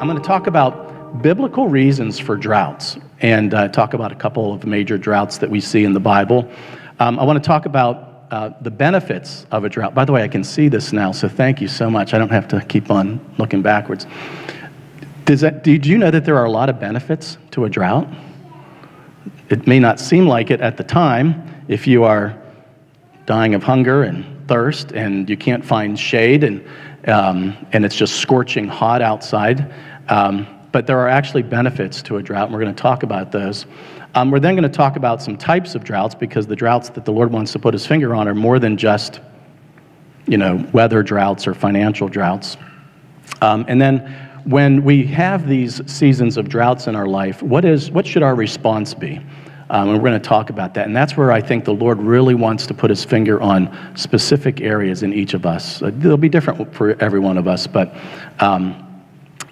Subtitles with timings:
[0.00, 4.54] I'm going to talk about biblical reasons for droughts and uh, talk about a couple
[4.54, 6.50] of major droughts that we see in the Bible.
[7.00, 9.94] Um, I want to talk about uh, the benefits of a drought.
[9.94, 12.14] By the way, I can see this now, so thank you so much.
[12.14, 14.06] I don't have to keep on looking backwards.
[15.26, 18.08] Does that, did you know that there are a lot of benefits to a drought?
[19.50, 22.40] It may not seem like it at the time if you are
[23.26, 26.64] dying of hunger and thirst and you can't find shade and,
[27.06, 29.72] um, and it's just scorching hot outside.
[30.10, 33.32] Um, but there are actually benefits to a drought, and we're going to talk about
[33.32, 33.66] those.
[34.14, 37.04] Um, we're then going to talk about some types of droughts because the droughts that
[37.04, 39.20] the Lord wants to put his finger on are more than just,
[40.26, 42.56] you know, weather droughts or financial droughts.
[43.40, 43.98] Um, and then
[44.44, 48.34] when we have these seasons of droughts in our life, what, is, what should our
[48.34, 49.20] response be?
[49.70, 50.86] Um, and we're going to talk about that.
[50.86, 54.60] And that's where I think the Lord really wants to put his finger on specific
[54.60, 55.80] areas in each of us.
[55.80, 57.94] Uh, they'll be different for every one of us, but
[58.40, 58.89] um,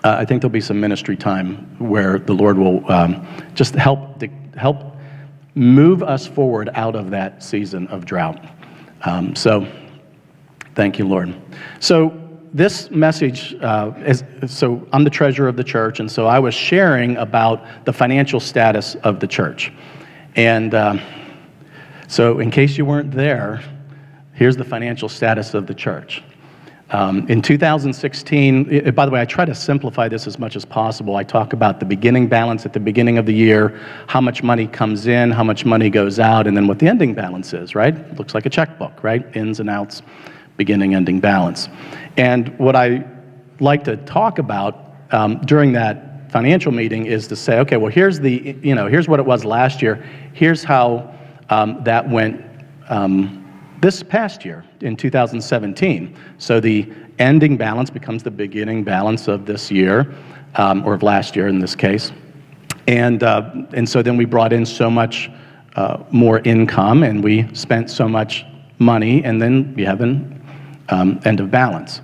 [0.08, 4.22] uh, I think there'll be some ministry time where the Lord will um, just help,
[4.56, 4.96] help
[5.54, 8.42] move us forward out of that season of drought.
[9.02, 9.70] Um, so,
[10.74, 11.34] thank you, Lord.
[11.80, 12.14] So,
[12.54, 16.54] this message uh, is so I'm the treasurer of the church, and so I was
[16.54, 19.70] sharing about the financial status of the church.
[20.36, 20.98] And uh,
[22.06, 23.60] so, in case you weren't there,
[24.32, 26.22] here's the financial status of the church.
[26.90, 30.64] Um, in 2016, it, by the way, I try to simplify this as much as
[30.64, 31.16] possible.
[31.16, 34.66] I talk about the beginning balance at the beginning of the year, how much money
[34.66, 37.94] comes in, how much money goes out, and then what the ending balance is, right?
[37.94, 39.24] It looks like a checkbook, right?
[39.36, 40.00] Ins and outs,
[40.56, 41.68] beginning, ending balance.
[42.16, 43.04] And what I
[43.60, 48.18] like to talk about um, during that financial meeting is to say, okay, well, here's
[48.18, 49.96] the, you know, here's what it was last year.
[50.32, 51.14] Here's how
[51.50, 52.44] um, that went
[52.88, 53.47] um,
[53.80, 56.16] this past year in 2017.
[56.38, 60.14] So the ending balance becomes the beginning balance of this year,
[60.56, 62.12] um, or of last year in this case.
[62.86, 65.30] And, uh, and so then we brought in so much
[65.76, 68.44] uh, more income and we spent so much
[68.78, 70.40] money, and then we have an
[70.88, 72.00] um, end of balance.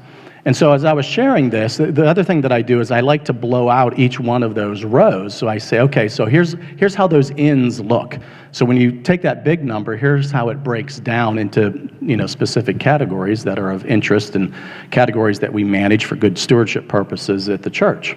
[0.47, 3.00] And so, as I was sharing this, the other thing that I do is I
[3.00, 5.34] like to blow out each one of those rows.
[5.34, 8.19] So I say, okay, so here's, here's how those ends look.
[8.53, 12.27] So when you take that big number, here's how it breaks down into you know,
[12.27, 14.55] specific categories that are of interest and
[14.91, 18.15] categories that we manage for good stewardship purposes at the church.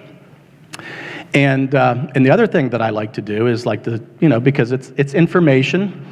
[1.32, 4.28] And, uh, and the other thing that I like to do is like to, you
[4.28, 6.06] know, because it's, it's information,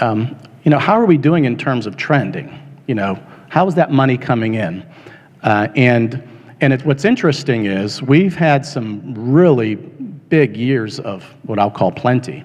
[0.00, 2.58] um, you know, how are we doing in terms of trending?
[2.86, 3.18] You know,
[3.48, 4.84] how is that money coming in?
[5.46, 6.22] Uh, and
[6.60, 11.92] and it, what's interesting is we've had some really big years of what I'll call
[11.92, 12.44] plenty.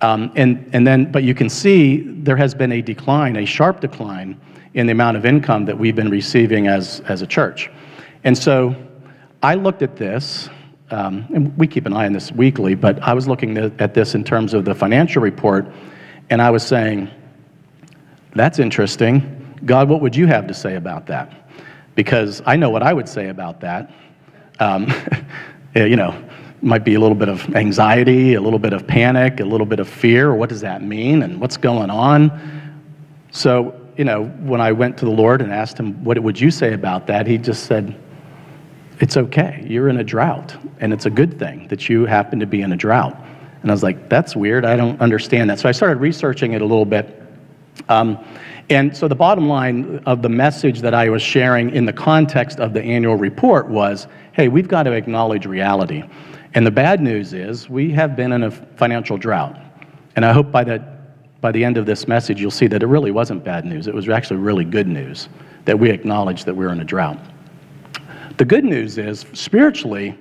[0.00, 3.80] Um, and, and then, but you can see there has been a decline, a sharp
[3.80, 4.38] decline
[4.74, 7.70] in the amount of income that we've been receiving as, as a church.
[8.24, 8.74] And so
[9.42, 10.50] I looked at this,
[10.90, 14.14] um, and we keep an eye on this weekly, but I was looking at this
[14.14, 15.66] in terms of the financial report,
[16.28, 17.08] and I was saying,
[18.34, 19.56] that's interesting.
[19.64, 21.43] God, what would you have to say about that?
[21.94, 23.90] Because I know what I would say about that.
[24.60, 24.92] Um,
[25.74, 26.14] you know,
[26.64, 29.80] might be a little bit of anxiety, a little bit of panic, a little bit
[29.80, 30.34] of fear.
[30.34, 31.22] What does that mean?
[31.22, 32.72] And what's going on?
[33.30, 36.50] So, you know, when I went to the Lord and asked him, What would you
[36.50, 37.26] say about that?
[37.26, 37.94] He just said,
[39.00, 39.64] It's okay.
[39.68, 40.56] You're in a drought.
[40.80, 43.16] And it's a good thing that you happen to be in a drought.
[43.62, 44.64] And I was like, That's weird.
[44.64, 45.58] I don't understand that.
[45.58, 47.22] So I started researching it a little bit.
[47.88, 48.24] Um,
[48.70, 52.60] and so the bottom line of the message that I was sharing in the context
[52.60, 56.02] of the annual report was hey, we've got to acknowledge reality.
[56.54, 59.56] And the bad news is we have been in a financial drought.
[60.16, 62.86] And I hope by, that, by the end of this message, you'll see that it
[62.86, 63.86] really wasn't bad news.
[63.86, 65.28] It was actually really good news
[65.66, 67.18] that we acknowledge that we're in a drought.
[68.36, 70.18] The good news is, spiritually,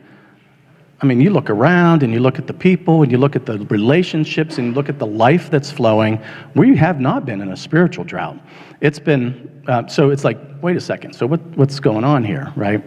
[1.04, 3.46] I mean, you look around and you look at the people and you look at
[3.46, 6.18] the relationships and you look at the life that's flowing.
[6.56, 8.40] We have not been in a spiritual drought.
[8.80, 12.54] It's been, uh, so it's like, wait a second, so what, what's going on here,
[12.56, 12.82] right?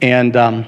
[0.00, 0.66] And, um,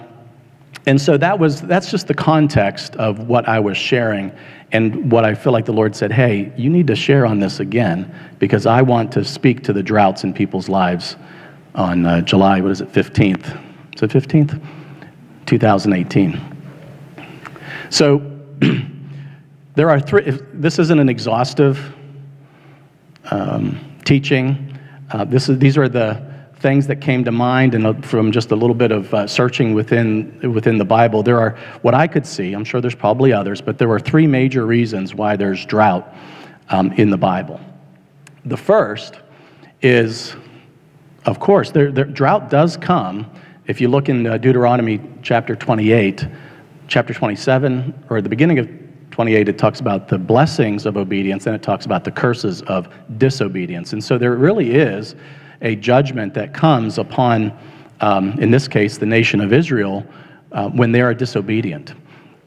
[0.86, 4.30] and so that was, that's just the context of what I was sharing
[4.70, 7.58] and what I feel like the Lord said, hey, you need to share on this
[7.58, 11.16] again because I want to speak to the droughts in people's lives
[11.74, 13.46] on uh, July, what is it, 15th?
[13.96, 14.64] Is it 15th?
[15.46, 16.53] 2018.
[17.90, 18.18] So
[19.74, 21.94] there are three, this isn't an exhaustive
[23.30, 24.78] um, teaching.
[25.10, 28.50] Uh, this is, these are the things that came to mind and uh, from just
[28.50, 31.22] a little bit of uh, searching within, within the Bible.
[31.22, 34.26] There are, what I could see, I'm sure there's probably others, but there are three
[34.26, 36.14] major reasons why there's drought
[36.70, 37.60] um, in the Bible.
[38.46, 39.20] The first
[39.82, 40.34] is,
[41.26, 43.30] of course, there, there, drought does come
[43.66, 46.28] If you look in uh, Deuteronomy chapter 28,
[46.88, 48.68] chapter 27, or the beginning of
[49.10, 52.88] 28, it talks about the blessings of obedience, and it talks about the curses of
[53.18, 53.92] disobedience.
[53.92, 55.14] And so there really is
[55.62, 57.56] a judgment that comes upon,
[58.00, 60.04] um, in this case, the nation of Israel
[60.52, 61.94] uh, when they are disobedient.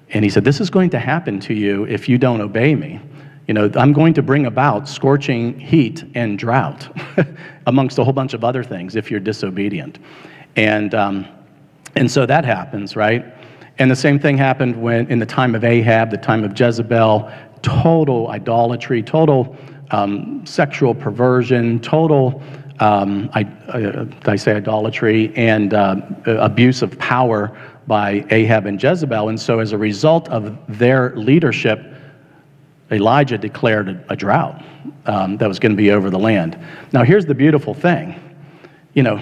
[0.10, 3.00] And he said, This is going to happen to you if you don't obey me.
[3.48, 6.90] You know, I'm going to bring about scorching heat and drought,
[7.68, 10.00] amongst a whole bunch of other things, if you're disobedient.
[10.58, 11.28] And, um,
[11.96, 13.37] and so that happens, right?
[13.80, 17.32] And the same thing happened when, in the time of Ahab, the time of Jezebel,
[17.62, 19.56] total idolatry, total
[19.92, 22.42] um, sexual perversion, total,
[22.80, 27.58] um, I, uh, I say idolatry, and uh, abuse of power
[27.88, 29.30] by Ahab and Jezebel.
[29.30, 31.94] And so, as a result of their leadership,
[32.92, 34.64] Elijah declared a, a drought
[35.06, 36.58] um, that was going to be over the land.
[36.92, 38.20] Now, here's the beautiful thing.
[38.94, 39.22] You know,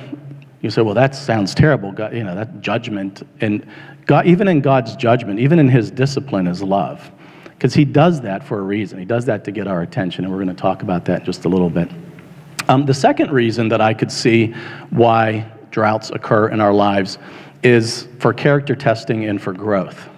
[0.62, 1.92] you say, well, that sounds terrible.
[1.92, 3.22] God, you know, that judgment.
[3.42, 3.68] And
[4.06, 7.12] God, even in God's judgment, even in his discipline, is love.
[7.44, 9.00] Because he does that for a reason.
[9.00, 10.25] He does that to get our attention.
[10.25, 11.90] And we're going to talk about that in just a little bit.
[12.68, 14.54] Um, the second reason that I could see
[14.90, 17.18] why droughts occur in our lives
[17.63, 20.10] is for character testing and for growth.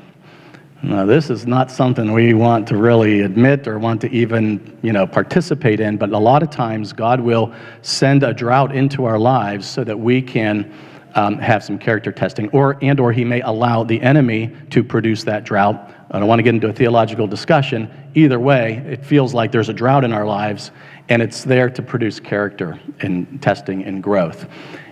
[0.84, 4.94] Now, this is not something we want to really admit or want to even, you
[4.94, 9.18] know, participate in, but a lot of times God will send a drought into our
[9.18, 10.72] lives so that we can
[11.18, 15.24] um, have some character testing, or and or He may allow the enemy to produce
[15.24, 15.94] that drought.
[16.12, 17.92] I don't want to get into a theological discussion.
[18.14, 20.72] Either way, it feels like there's a drought in our lives,
[21.10, 24.48] and it's there to produce character and testing and growth.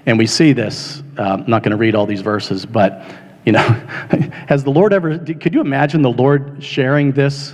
[0.08, 1.04] And we see this.
[1.18, 3.06] Uh, I'm not going to read all these verses, but
[3.46, 3.62] you know,
[4.48, 7.54] has the Lord ever, could you imagine the Lord sharing this,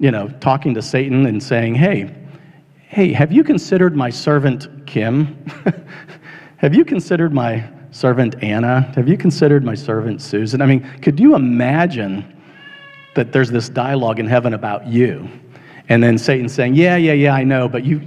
[0.00, 2.14] you know, talking to Satan and saying, hey,
[2.88, 5.44] hey, have you considered my servant Kim?
[6.56, 8.82] have you considered my servant Anna?
[8.94, 10.60] Have you considered my servant Susan?
[10.62, 12.24] I mean, could you imagine
[13.14, 15.28] that there's this dialogue in heaven about you?
[15.88, 18.02] And then Satan saying, yeah, yeah, yeah, I know, but you,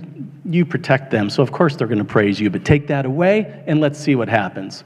[0.45, 3.63] you protect them, so of course they're going to praise you, but take that away
[3.67, 4.83] and let's see what happens.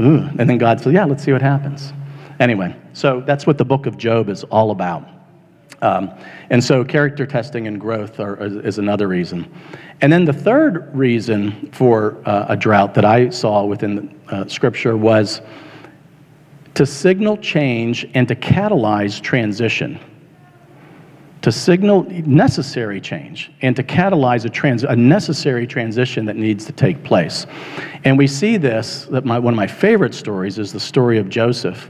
[0.00, 0.28] Ooh.
[0.38, 1.92] And then God said, Yeah, let's see what happens.
[2.38, 5.08] Anyway, so that's what the book of Job is all about.
[5.80, 6.12] Um,
[6.50, 8.36] and so character testing and growth are,
[8.66, 9.52] is another reason.
[10.00, 14.96] And then the third reason for uh, a drought that I saw within uh, Scripture
[14.96, 15.40] was
[16.74, 20.00] to signal change and to catalyze transition
[21.42, 26.72] to signal necessary change and to catalyze a, trans- a necessary transition that needs to
[26.72, 27.46] take place.
[28.04, 31.28] And we see this, that my, one of my favorite stories is the story of
[31.28, 31.88] Joseph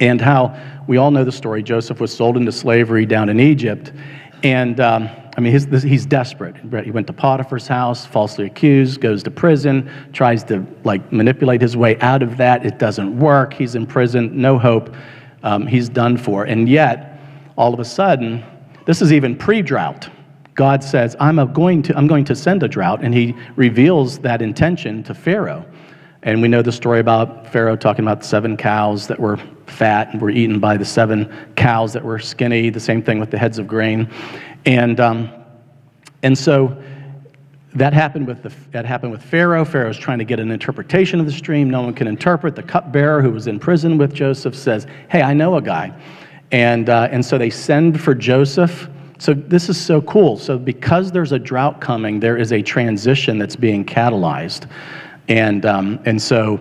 [0.00, 0.56] and how
[0.88, 1.62] we all know the story.
[1.62, 3.92] Joseph was sold into slavery down in Egypt.
[4.42, 6.56] And um, I mean, he's, he's desperate.
[6.84, 11.76] He went to Potiphar's house, falsely accused, goes to prison, tries to like manipulate his
[11.76, 12.64] way out of that.
[12.64, 13.52] It doesn't work.
[13.52, 14.94] He's in prison, no hope.
[15.42, 16.44] Um, he's done for.
[16.44, 17.20] And yet,
[17.56, 18.42] all of a sudden,
[18.86, 20.08] this is even pre drought.
[20.54, 24.42] God says, I'm going, to, I'm going to send a drought, and he reveals that
[24.42, 25.64] intention to Pharaoh.
[26.28, 30.20] And we know the story about Pharaoh talking about seven cows that were fat and
[30.20, 33.58] were eaten by the seven cows that were skinny, the same thing with the heads
[33.58, 34.06] of grain.
[34.66, 35.30] And, um,
[36.22, 36.76] and so
[37.76, 39.64] that happened, with the, that happened with Pharaoh.
[39.64, 41.70] Pharaoh's trying to get an interpretation of the stream.
[41.70, 42.54] No one can interpret.
[42.54, 45.98] The cupbearer who was in prison with Joseph says, Hey, I know a guy.
[46.52, 48.90] And, uh, and so they send for Joseph.
[49.18, 50.36] So this is so cool.
[50.36, 54.66] So because there's a drought coming, there is a transition that's being catalyzed.
[55.28, 56.58] And, um, and so,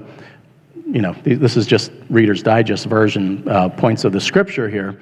[0.85, 4.99] you know, this is just Reader's Digest version uh, points of the scripture here.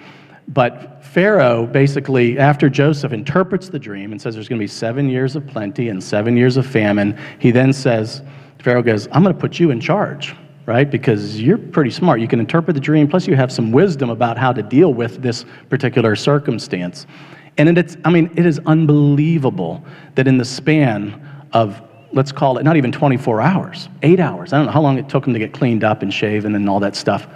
[0.50, 5.10] But Pharaoh basically, after Joseph interprets the dream and says there's going to be seven
[5.10, 8.22] years of plenty and seven years of famine, he then says,
[8.60, 10.89] Pharaoh goes, I'm going to put you in charge right?
[10.89, 12.19] Because you're pretty smart.
[12.19, 15.22] You can interpret the dream, plus you have some wisdom about how to deal with
[15.22, 17.05] this particular circumstance.
[17.57, 21.81] And it's, I mean, it is unbelievable that in the span of,
[22.15, 25.10] let's call it not even 24 hours, eight hours, I don't know how long it
[25.10, 27.27] took him to get cleaned up and shaven and all that stuff.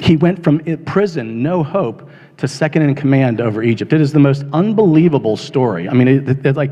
[0.00, 3.92] He went from prison, no hope, to second in command over Egypt.
[3.92, 5.88] It is the most unbelievable story.
[5.88, 6.70] I mean, it, it, like,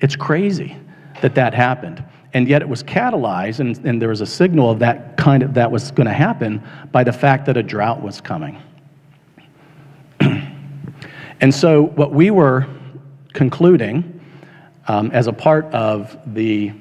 [0.00, 0.76] it's crazy
[1.22, 2.04] that that happened
[2.34, 5.54] and yet it was catalyzed and, and there was a signal of that kind of
[5.54, 8.60] that was going to happen by the fact that a drought was coming
[10.20, 12.66] and so what we were
[13.32, 14.17] concluding
[14.88, 16.72] as a part of the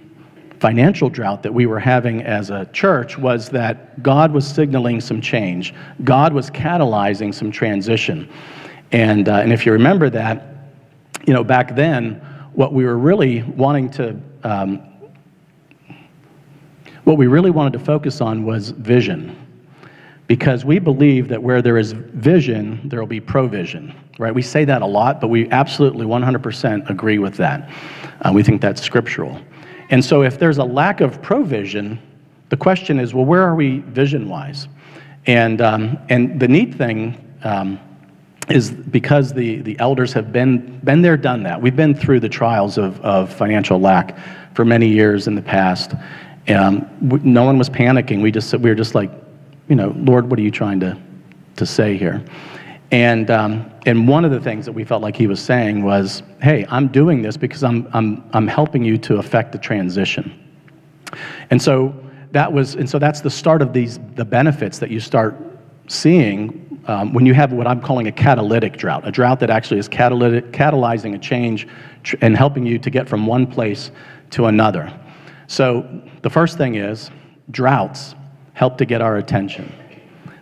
[0.59, 5.21] financial drought that we were having as a church was that god was signaling some
[5.21, 5.73] change.
[6.03, 8.27] God was catalyzing some transition.
[8.91, 10.57] And, uh, and if you remember that
[11.27, 12.15] you know back then
[12.53, 14.81] what we were really wanting to um,
[17.03, 19.46] what we really wanted to focus on was vision
[20.27, 24.35] because we believe that where there is vision, there will be provision, right?
[24.35, 27.69] We say that a lot, but we absolutely 100% agree with that.
[28.21, 29.39] Uh, we think that's scriptural.
[29.89, 31.99] And so if there's a lack of provision,
[32.49, 34.67] the question is, well, where are we vision wise?
[35.27, 37.79] And, um, and the neat thing um,
[38.49, 41.61] is because the, the elders have been, been there, done that.
[41.61, 44.17] We've been through the trials of, of financial lack
[44.55, 45.93] for many years in the past.
[46.49, 48.21] Um, no one was panicking.
[48.21, 49.11] We, just, we were just like,
[49.67, 50.97] you know, Lord, what are you trying to,
[51.57, 52.23] to say here?
[52.91, 56.23] And, um, and one of the things that we felt like he was saying was,
[56.41, 60.31] hey, I'm doing this because I'm, I'm, I'm helping you to affect the transition.
[61.49, 61.93] And so
[62.31, 65.35] that was, and so that's the start of these, the benefits that you start
[65.87, 69.79] seeing um, when you have what I'm calling a catalytic drought, a drought that actually
[69.79, 71.67] is catalytic, catalyzing a change
[72.03, 73.91] tr- and helping you to get from one place
[74.31, 74.97] to another.
[75.47, 77.11] So the first thing is
[77.51, 78.15] droughts
[78.57, 79.71] help to get our attention.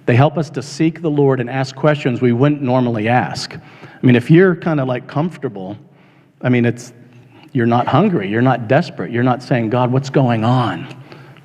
[0.06, 3.54] They help us to seek the Lord and ask questions we wouldn't normally ask.
[3.54, 5.78] I mean, if you're kind of like comfortable,
[6.42, 6.94] I mean, it's
[7.52, 10.88] you're not hungry, you're not desperate, you're not saying, God, what's going on?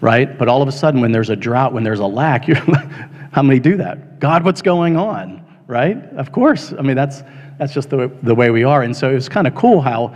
[0.00, 0.38] Right?
[0.38, 2.88] But all of a sudden, when there's a drought, when there's a lack, you're like,
[3.32, 4.20] how many do that?
[4.20, 5.44] God, what's going on?
[5.66, 5.96] Right?
[6.14, 6.72] Of course.
[6.78, 7.24] I mean, that's
[7.58, 8.82] that's just the, the way we are.
[8.82, 10.14] And so it was kind of cool how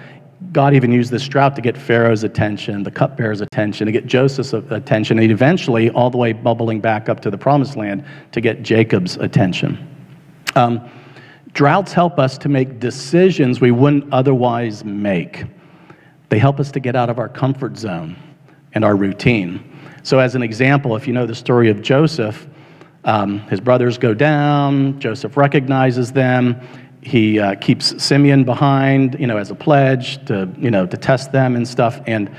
[0.53, 4.53] God even used this drought to get Pharaoh's attention, the cupbearer's attention, to get Joseph's
[4.53, 8.63] attention, and eventually all the way bubbling back up to the promised land to get
[8.63, 9.79] Jacob's attention.
[10.55, 10.89] Um,
[11.53, 15.45] droughts help us to make decisions we wouldn't otherwise make.
[16.29, 18.17] They help us to get out of our comfort zone
[18.75, 19.71] and our routine.
[20.03, 22.47] So, as an example, if you know the story of Joseph,
[23.05, 26.61] um, his brothers go down, Joseph recognizes them,
[27.05, 31.33] he uh, keeps Simeon behind, you know, as a pledge to, you know, to test
[31.33, 32.01] them and stuff.
[32.07, 32.31] And,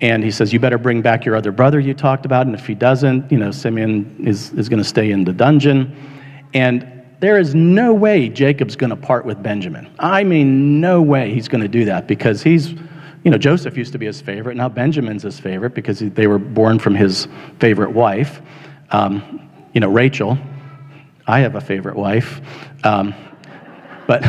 [0.00, 2.46] and he says, you better bring back your other brother you talked about.
[2.46, 5.94] And if he doesn't, you know, Simeon is, is going to stay in the dungeon.
[6.54, 9.90] And there is no way Jacob's going to part with Benjamin.
[9.98, 12.70] I mean, no way he's going to do that because he's,
[13.24, 14.56] you know, Joseph used to be his favorite.
[14.56, 18.40] Now Benjamin's his favorite because they were born from his favorite wife,
[18.92, 20.38] um, you know, Rachel.
[21.26, 22.40] I have a favorite wife.
[22.84, 23.14] Um,
[24.06, 24.24] but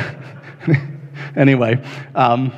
[1.35, 1.83] anyway,
[2.15, 2.51] um,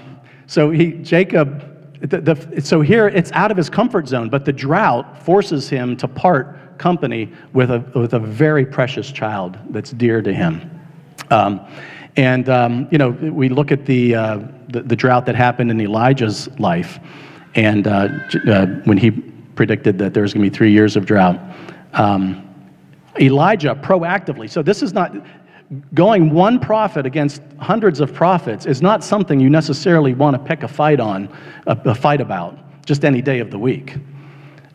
[0.48, 1.66] so he, Jacob,
[2.02, 5.98] the, the, so here it's out of his comfort zone, but the drought forces him
[5.98, 10.72] to part company with a, with a very precious child that's dear to him.
[11.30, 11.68] Um,
[12.16, 15.80] and, um, you know, we look at the, uh, the, the, drought that happened in
[15.80, 17.00] Elijah's life,
[17.56, 18.10] and uh,
[18.48, 21.40] uh, when he predicted that there was going to be three years of drought.
[21.94, 22.46] Um,
[23.20, 25.14] Elijah proactively, so this is not,
[25.94, 30.64] going one prophet against hundreds of prophets is not something you necessarily want to pick
[30.64, 31.30] a fight on,
[31.68, 33.96] a, a, fight about, just any day of the week.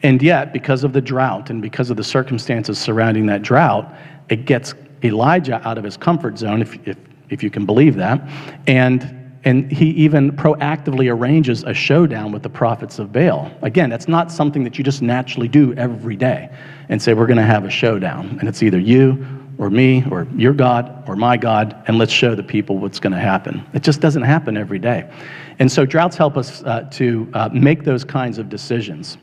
[0.03, 3.93] And yet, because of the drought and because of the circumstances surrounding that drought,
[4.29, 6.97] it gets Elijah out of his comfort zone, if, if,
[7.29, 8.21] if you can believe that.
[8.67, 13.51] And, and he even proactively arranges a showdown with the prophets of Baal.
[13.63, 16.55] Again, that's not something that you just naturally do every day
[16.89, 18.37] and say, we're going to have a showdown.
[18.39, 22.35] And it's either you or me or your God or my God, and let's show
[22.35, 23.65] the people what's going to happen.
[23.73, 25.11] It just doesn't happen every day.
[25.59, 29.19] And so droughts help us uh, to uh, make those kinds of decisions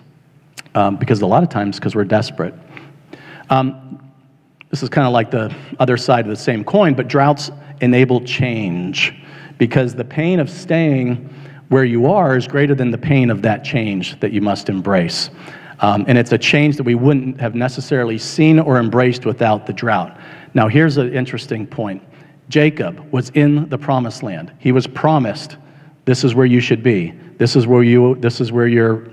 [0.75, 2.53] um, because a lot of times, because we're desperate.
[3.49, 4.11] Um,
[4.69, 8.21] this is kind of like the other side of the same coin, but droughts enable
[8.21, 9.13] change
[9.57, 11.29] because the pain of staying
[11.67, 15.29] where you are is greater than the pain of that change that you must embrace.
[15.81, 19.73] Um, and it's a change that we wouldn't have necessarily seen or embraced without the
[19.73, 20.17] drought.
[20.53, 22.03] Now, here's an interesting point
[22.49, 24.53] Jacob was in the promised land.
[24.59, 25.57] He was promised,
[26.05, 27.11] this is where you should be.
[27.37, 29.07] This is where, you, this is where your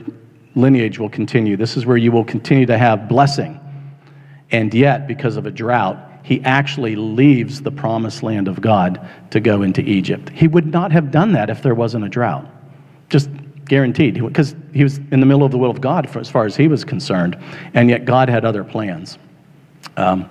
[0.55, 1.57] lineage will continue.
[1.57, 3.61] This is where you will continue to have blessing.
[4.51, 9.41] And yet, because of a drought, he actually leaves the promised land of God to
[9.41, 10.29] go into Egypt.
[10.31, 12.47] He would not have done that if there wasn't a drought.
[13.09, 13.31] Just
[13.69, 16.57] guaranteed, because he was in the middle of the will of God as far as
[16.57, 17.37] he was concerned,
[17.75, 19.19] and yet God had other plans.
[19.97, 20.29] Um,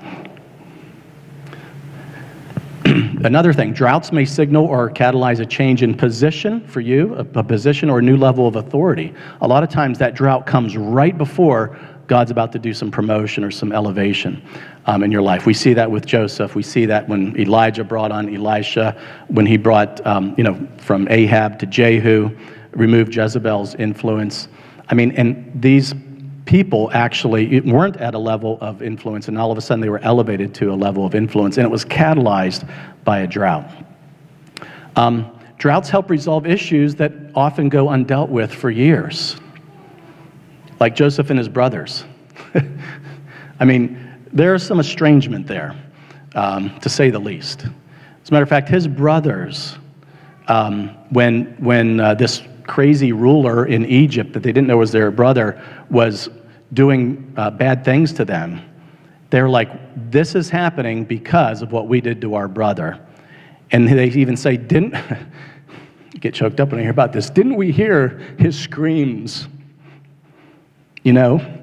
[2.85, 7.43] another thing, droughts may signal or catalyze a change in position for you, a, a
[7.43, 9.13] position or a new level of authority.
[9.41, 11.77] A lot of times that drought comes right before
[12.07, 14.41] God's about to do some promotion or some elevation
[14.85, 15.45] um, in your life.
[15.45, 16.55] We see that with Joseph.
[16.55, 21.07] We see that when Elijah brought on Elisha, when he brought, um, you know, from
[21.09, 22.35] Ahab to Jehu
[22.77, 24.47] remove Jezebel's influence.
[24.87, 25.93] I mean, and these
[26.45, 29.99] people actually weren't at a level of influence, and all of a sudden they were
[29.99, 32.69] elevated to a level of influence, and it was catalyzed
[33.03, 33.69] by a drought.
[34.95, 39.35] Um, droughts help resolve issues that often go undealt with for years.
[40.79, 42.05] like Joseph and his brothers.
[43.59, 43.97] I mean,
[44.31, 45.75] there's some estrangement there,
[46.35, 47.65] um, to say the least.
[48.21, 49.75] As a matter of fact, his brothers,
[50.47, 55.11] um, when, when uh, this crazy ruler in Egypt that they didn't know was their
[55.11, 56.29] brother was
[56.73, 58.61] doing uh, bad things to them,
[59.29, 59.69] they're like,
[60.11, 62.99] this is happening because of what we did to our brother.
[63.71, 64.95] And they even say, didn't,
[66.19, 69.47] get choked up when I hear about this, didn't we hear his screams?
[71.03, 71.53] You know?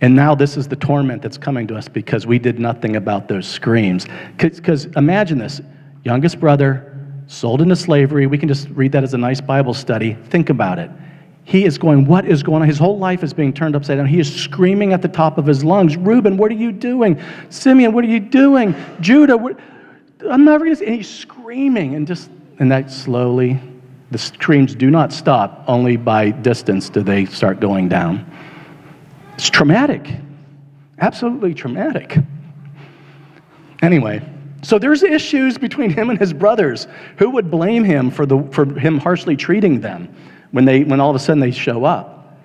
[0.00, 3.28] And now this is the torment that's coming to us because we did nothing about
[3.28, 4.06] those screams.
[4.36, 5.60] Because imagine this
[6.04, 6.95] youngest brother
[7.26, 8.26] sold into slavery.
[8.26, 10.14] We can just read that as a nice Bible study.
[10.28, 10.90] Think about it.
[11.44, 12.68] He is going, What is going on?
[12.68, 14.06] His whole life is being turned upside down.
[14.06, 17.20] He is screaming at the top of his lungs, Reuben, what are you doing?
[17.50, 18.74] Simeon, what are you doing?
[19.00, 19.58] Judah, what?
[20.28, 20.86] I'm never going to see.
[20.86, 23.60] And he's screaming, and just, and that slowly,
[24.10, 25.64] the screams do not stop.
[25.68, 28.28] Only by distance do they start going down.
[29.34, 30.10] It's traumatic,
[30.98, 32.18] absolutely traumatic.
[33.82, 34.20] Anyway,
[34.62, 36.86] so there's issues between him and his brothers.
[37.18, 40.08] Who would blame him for, the, for him harshly treating them
[40.50, 42.38] when, they, when all of a sudden they show up?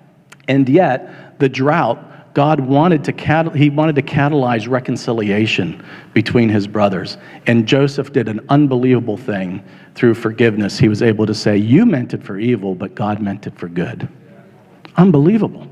[0.48, 6.68] And yet, the drought, God wanted to, cat- he wanted to catalyze reconciliation between his
[6.68, 7.18] brothers.
[7.48, 9.64] And Joseph did an unbelievable thing
[9.96, 10.78] through forgiveness.
[10.78, 13.68] He was able to say, You meant it for evil, but God meant it for
[13.68, 14.08] good.
[14.98, 15.68] Unbelievable.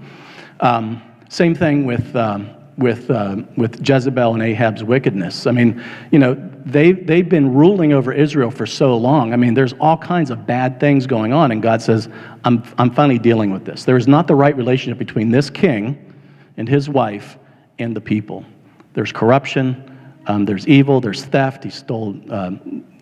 [0.60, 5.46] Um, same thing with, um, with, uh, with Jezebel and Ahab's wickedness.
[5.46, 6.34] I mean, you know,
[6.66, 9.34] they, they've been ruling over Israel for so long.
[9.34, 12.10] I mean, there's all kinds of bad things going on, and God says,
[12.44, 13.84] I'm, I'm finally dealing with this.
[13.84, 16.14] There is not the right relationship between this king
[16.58, 17.38] and his wife
[17.78, 18.46] and the people.
[18.94, 19.86] There's corruption,
[20.26, 21.64] um, there's evil, there's theft.
[21.64, 22.20] He stole.
[22.30, 22.52] Uh,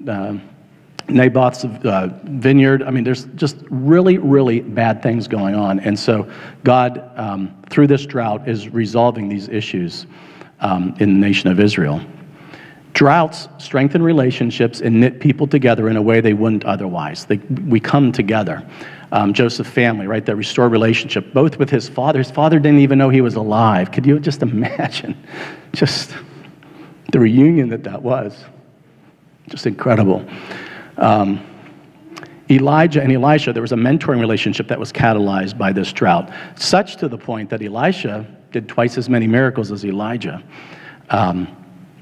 [0.07, 0.37] uh,
[1.09, 2.83] Naboth's uh, vineyard.
[2.83, 5.79] I mean, there's just really, really bad things going on.
[5.79, 6.29] And so,
[6.63, 10.05] God, um, through this drought, is resolving these issues
[10.59, 12.01] um, in the nation of Israel.
[12.93, 17.25] Droughts strengthen relationships and knit people together in a way they wouldn't otherwise.
[17.25, 18.67] They, we come together.
[19.11, 22.19] Um, Joseph's family, right, that restored relationship, both with his father.
[22.19, 23.91] His father didn't even know he was alive.
[23.91, 25.15] Could you just imagine?
[25.73, 26.15] Just
[27.11, 28.43] the reunion that that was.
[29.47, 30.25] Just incredible.
[30.97, 31.45] Um,
[32.49, 36.95] Elijah and Elisha, there was a mentoring relationship that was catalyzed by this drought, such
[36.97, 40.41] to the point that Elisha did twice as many miracles as Elijah.
[41.09, 41.47] Um,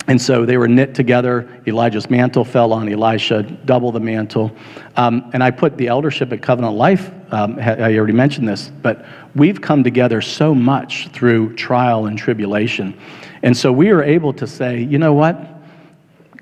[0.08, 1.49] and so they were knit together.
[1.65, 4.55] Elijah's mantle fell on Elisha, double the mantle.
[4.97, 9.05] Um, and I put the eldership at Covenant Life, um, I already mentioned this, but
[9.36, 12.97] we've come together so much through trial and tribulation.
[13.41, 15.55] And so we are able to say, you know what?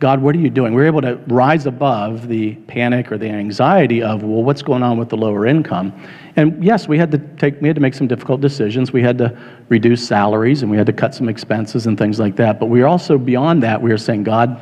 [0.04, 0.74] God, what are you doing?
[0.74, 4.84] We are able to rise above the panic or the anxiety of, well, what's going
[4.84, 5.94] on with the lower income?
[6.36, 8.92] And yes, we had to take, we had to make some difficult decisions.
[8.92, 9.40] We had to
[9.70, 12.60] reduce salaries and we had to cut some expenses and things like that.
[12.60, 13.82] But we are also beyond that.
[13.82, 14.62] We are saying, God,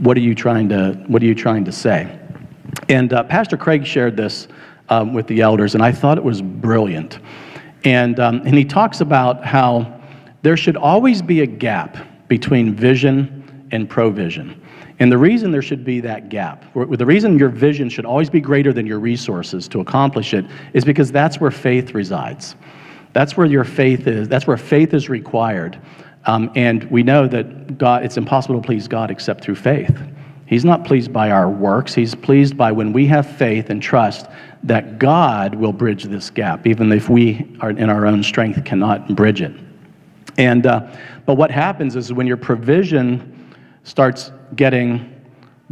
[0.00, 2.18] what are you trying to, what are you trying to say?
[2.88, 4.48] And uh, Pastor Craig shared this
[4.88, 7.20] um, with the elders, and I thought it was brilliant.
[7.84, 10.00] And, um, and he talks about how
[10.42, 14.60] there should always be a gap between vision and provision.
[14.98, 18.40] And the reason there should be that gap, the reason your vision should always be
[18.40, 22.54] greater than your resources to accomplish it, is because that's where faith resides.
[23.12, 24.28] That's where your faith is.
[24.28, 25.80] That's where faith is required.
[26.26, 29.96] Um, and we know that God, it's impossible to please God except through faith.
[30.46, 31.94] He's not pleased by our works.
[31.94, 34.26] He's pleased by when we have faith and trust
[34.62, 39.14] that God will bridge this gap, even if we are in our own strength cannot
[39.14, 39.52] bridge it.
[40.36, 40.94] And uh,
[41.26, 43.33] but what happens is when your provision
[43.84, 45.10] starts getting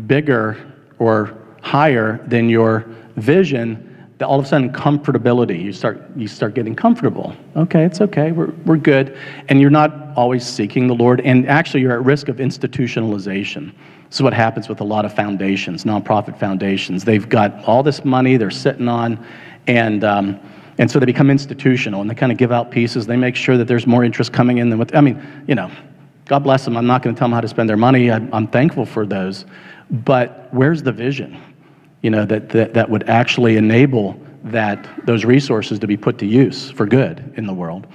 [0.06, 6.28] bigger or higher than your vision, that all of a sudden comfortability, you start, you
[6.28, 7.34] start getting comfortable.
[7.56, 9.18] Okay, it's okay, we're, we're good.
[9.48, 13.72] And you're not always seeking the Lord, and actually you're at risk of institutionalization.
[14.06, 17.04] This is what happens with a lot of foundations, nonprofit foundations.
[17.04, 19.24] They've got all this money they're sitting on,
[19.66, 20.38] and um,
[20.78, 23.06] and so they become institutional and they kind of give out pieces.
[23.06, 25.70] They make sure that there's more interest coming in than what, I mean, you know,
[26.32, 26.78] God bless them.
[26.78, 28.10] I'm not going to tell them how to spend their money.
[28.10, 29.44] I'm, I'm thankful for those.
[29.90, 31.38] But where's the vision?
[32.00, 36.26] You know, that, that, that would actually enable that, those resources to be put to
[36.26, 37.86] use for good in the world.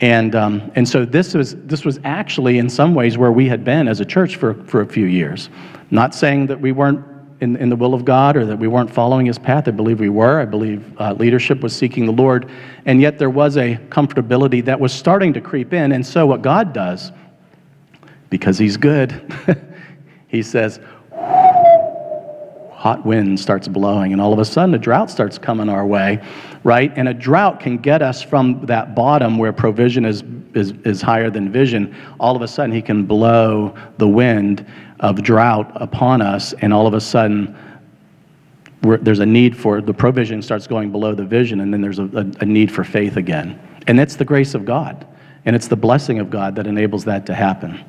[0.00, 3.64] And, um, and so this was, this was actually, in some ways, where we had
[3.64, 5.48] been as a church for, for a few years.
[5.90, 7.02] Not saying that we weren't
[7.40, 9.68] in, in the will of God or that we weren't following his path.
[9.68, 10.38] I believe we were.
[10.38, 12.50] I believe uh, leadership was seeking the Lord.
[12.84, 15.92] And yet there was a comfortability that was starting to creep in.
[15.92, 17.12] And so what God does
[18.30, 19.34] because he's good.
[20.28, 20.80] he says,
[22.80, 26.18] hot wind starts blowing, and all of a sudden a drought starts coming our way,
[26.64, 26.90] right?
[26.96, 31.28] And a drought can get us from that bottom where provision is, is, is higher
[31.28, 31.94] than vision.
[32.18, 34.64] All of a sudden, he can blow the wind
[35.00, 37.54] of drought upon us, and all of a sudden,
[38.80, 42.04] there's a need for the provision starts going below the vision, and then there's a,
[42.04, 43.60] a, a need for faith again.
[43.88, 45.06] And it's the grace of God,
[45.44, 47.84] and it's the blessing of God that enables that to happen.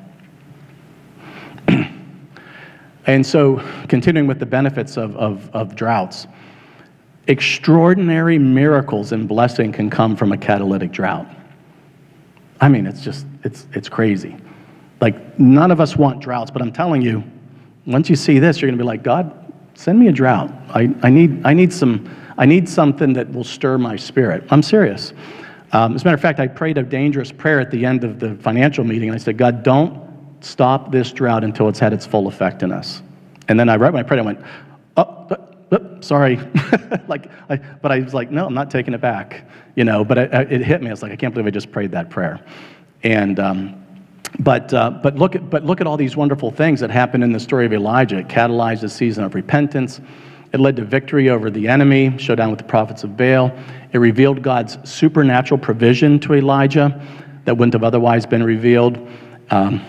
[3.06, 6.26] and so, continuing with the benefits of, of, of droughts,
[7.26, 11.26] extraordinary miracles and blessing can come from a catalytic drought.
[12.60, 14.36] I mean, it's just, it's, it's crazy.
[15.00, 17.24] Like, none of us want droughts, but I'm telling you,
[17.86, 19.42] once you see this, you're going to be like, God,
[19.74, 20.52] Send me a drought.
[20.70, 24.44] I, I, need, I, need some, I need something that will stir my spirit.
[24.50, 25.12] I'm serious.
[25.72, 28.18] Um, as a matter of fact, I prayed a dangerous prayer at the end of
[28.18, 30.11] the financial meeting, and I said, God, don't
[30.44, 33.02] stop this drought until it's had its full effect in us.
[33.48, 34.40] And then I, right when I prayed, I went,
[34.96, 35.36] oh, oh,
[35.72, 36.36] oh sorry.
[37.08, 39.48] like, I, but I was like, no, I'm not taking it back.
[39.74, 40.88] You know, but it, it, hit me.
[40.88, 42.44] I was like, I can't believe I just prayed that prayer.
[43.02, 43.82] And um,
[44.38, 47.32] but, uh, but, look at, but look at all these wonderful things that happened in
[47.32, 48.18] the story of Elijah.
[48.18, 50.00] It catalyzed a season of repentance.
[50.52, 53.52] It led to victory over the enemy, showdown with the prophets of Baal.
[53.92, 57.00] It revealed God's supernatural provision to Elijah
[57.44, 58.98] that wouldn't have otherwise been revealed.
[59.50, 59.84] Um,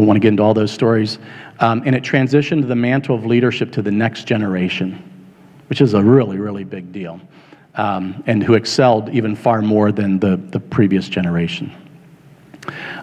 [0.00, 1.18] don't want to get into all those stories.
[1.60, 5.02] Um, and it transitioned the mantle of leadership to the next generation,
[5.68, 7.20] which is a really, really big deal,
[7.76, 11.72] um, and who excelled even far more than the, the previous generation.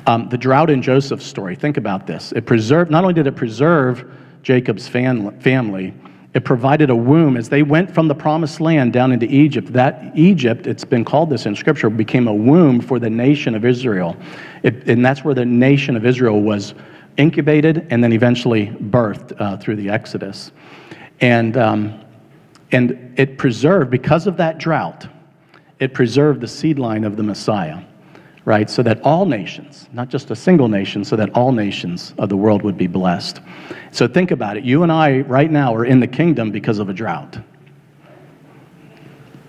[0.08, 2.32] Um, the drought in Joseph's story, think about this.
[2.34, 5.94] It preserved, not only did it preserve Jacob's family,
[6.34, 9.74] it provided a womb as they went from the promised land down into Egypt.
[9.74, 13.66] That Egypt, it's been called this in Scripture, became a womb for the nation of
[13.66, 14.16] Israel.
[14.64, 16.74] It, and that's where the nation of Israel was
[17.18, 20.54] incubated and then eventually birthed uh, through the Exodus.
[21.20, 22.00] And, um,
[22.72, 25.08] and it preserved, because of that drought,
[25.80, 27.82] it preserved the seed line of the Messiah
[28.46, 28.70] right?
[28.70, 32.38] So that all nations, not just a single nation, so that all nations of the
[32.38, 33.40] world would be blessed.
[33.92, 34.64] So think about it.
[34.64, 37.38] You and I, right now, are in the kingdom because of a drought.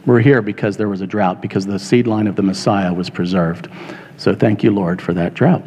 [0.05, 3.09] We're here because there was a drought, because the seed line of the Messiah was
[3.09, 3.69] preserved.
[4.17, 5.63] So thank you, Lord, for that drought.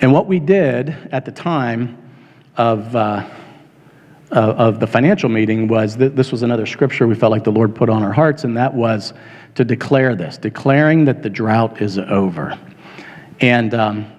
[0.00, 1.96] And what we did at the time
[2.56, 3.28] of, uh,
[4.30, 7.74] of the financial meeting was that this was another scripture we felt like the Lord
[7.74, 9.14] put on our hearts, and that was
[9.54, 12.58] to declare this, declaring that the drought is over.
[13.40, 14.12] And, um,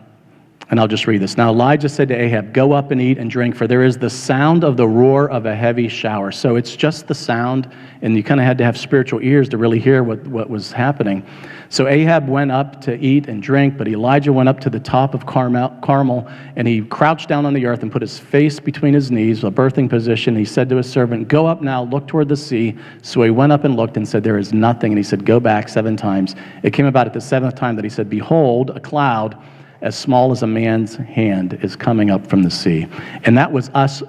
[0.69, 1.37] and I'll just read this.
[1.37, 4.09] Now Elijah said to Ahab, Go up and eat and drink, for there is the
[4.09, 6.29] sound of the roar of a heavy shower.
[6.31, 9.57] So it's just the sound, and you kind of had to have spiritual ears to
[9.57, 11.25] really hear what, what was happening.
[11.69, 15.13] So Ahab went up to eat and drink, but Elijah went up to the top
[15.13, 16.27] of Carmel,
[16.57, 19.51] and he crouched down on the earth and put his face between his knees, a
[19.51, 20.35] birthing position.
[20.35, 22.77] He said to his servant, Go up now, look toward the sea.
[23.03, 24.91] So he went up and looked and said, There is nothing.
[24.91, 26.35] And he said, Go back seven times.
[26.63, 29.37] It came about at the seventh time that he said, Behold, a cloud
[29.81, 32.87] as small as a man's hand is coming up from the sea.
[33.23, 34.01] And that was us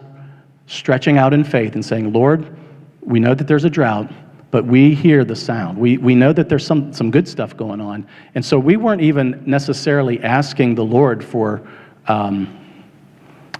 [0.66, 2.56] stretching out in faith and saying, Lord,
[3.02, 4.10] we know that there's a drought,
[4.50, 5.78] but we hear the sound.
[5.78, 8.06] We, we know that there's some, some good stuff going on.
[8.34, 11.66] And so we weren't even necessarily asking the Lord for,
[12.06, 12.54] um,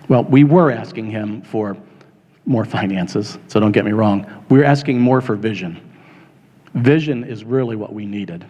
[0.09, 1.77] well, we were asking Him for
[2.47, 4.25] more finances, so don't get me wrong.
[4.49, 5.81] We we're asking more for vision.
[6.75, 8.47] Vision is really what we needed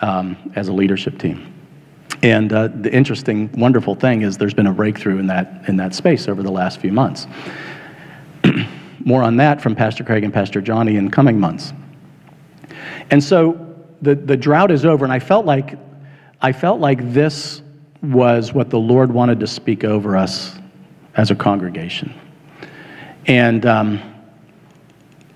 [0.00, 1.52] um, as a leadership team.
[2.22, 5.94] And uh, the interesting, wonderful thing is there's been a breakthrough in that, in that
[5.94, 7.26] space over the last few months.
[9.00, 11.72] More on that from Pastor Craig and Pastor Johnny in coming months.
[13.10, 15.78] And so the, the drought is over, and I felt like
[16.42, 17.62] I felt like this
[18.02, 20.58] was what the Lord wanted to speak over us
[21.14, 22.12] as a congregation.
[23.26, 24.02] And um,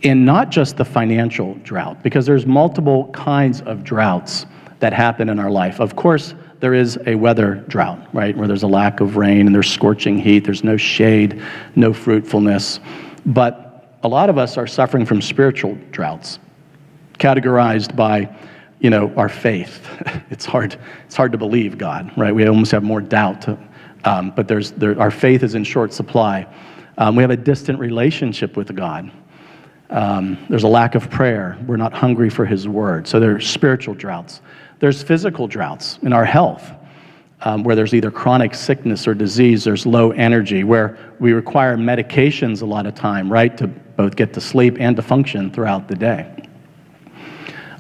[0.02, 4.46] in not just the financial drought, because there's multiple kinds of droughts
[4.80, 5.80] that happen in our life.
[5.80, 9.54] Of course, there is a weather drought, right, where there's a lack of rain and
[9.54, 11.42] there's scorching heat, there's no shade,
[11.74, 12.80] no fruitfulness.
[13.26, 16.38] But a lot of us are suffering from spiritual droughts,
[17.18, 18.34] categorized by
[18.80, 19.86] you know, our faith.
[20.30, 22.34] it's hard, it's hard to believe God, right?
[22.34, 23.46] We almost have more doubt.
[24.04, 26.46] Um, but there's, there, our faith is in short supply.
[26.96, 29.10] Um, we have a distant relationship with God.
[29.90, 31.58] Um, there's a lack of prayer.
[31.66, 33.06] We're not hungry for His word.
[33.06, 34.40] So there are spiritual droughts.
[34.80, 36.72] There's physical droughts in our health,
[37.42, 42.62] um, where there's either chronic sickness or disease, there's low energy, where we require medications
[42.62, 45.94] a lot of time, right, to both get to sleep and to function throughout the
[45.94, 46.34] day.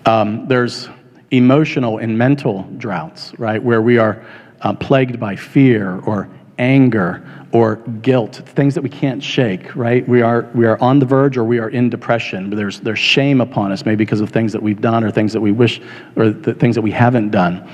[0.04, 0.88] Um, there's
[1.30, 4.24] emotional and mental droughts, right, where we are
[4.60, 6.28] uh, plagued by fear or
[6.60, 10.08] anger or guilt, things that we can't shake, right?
[10.08, 12.50] We are, we are on the verge or we are in depression.
[12.50, 15.40] There's, there's shame upon us, maybe because of things that we've done or things that
[15.40, 15.80] we wish,
[16.14, 17.68] or the things that we haven't done.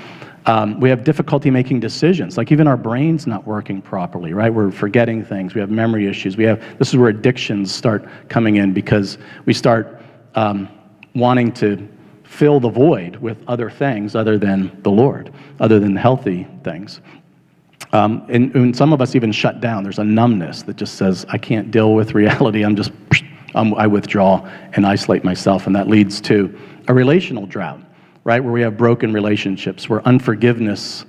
[0.47, 4.51] Um, we have difficulty making decisions, like even our brain's not working properly, right?
[4.51, 5.53] We're forgetting things.
[5.53, 6.37] We have memory issues.
[6.37, 10.01] We have, this is where addictions start coming in because we start
[10.35, 10.69] um,
[11.13, 11.87] wanting to
[12.23, 17.01] fill the void with other things other than the Lord, other than healthy things.
[17.97, 19.81] Um, and, and, some of us even shut down.
[19.81, 22.63] There's a numbness that just says, I can't deal with reality.
[22.63, 22.91] I'm just,
[23.55, 25.65] I'm, I withdraw and isolate myself.
[25.65, 26.55] And that leads to
[26.87, 27.81] a relational drought,
[28.23, 28.43] right?
[28.43, 31.05] Where we have broken relationships, where unforgiveness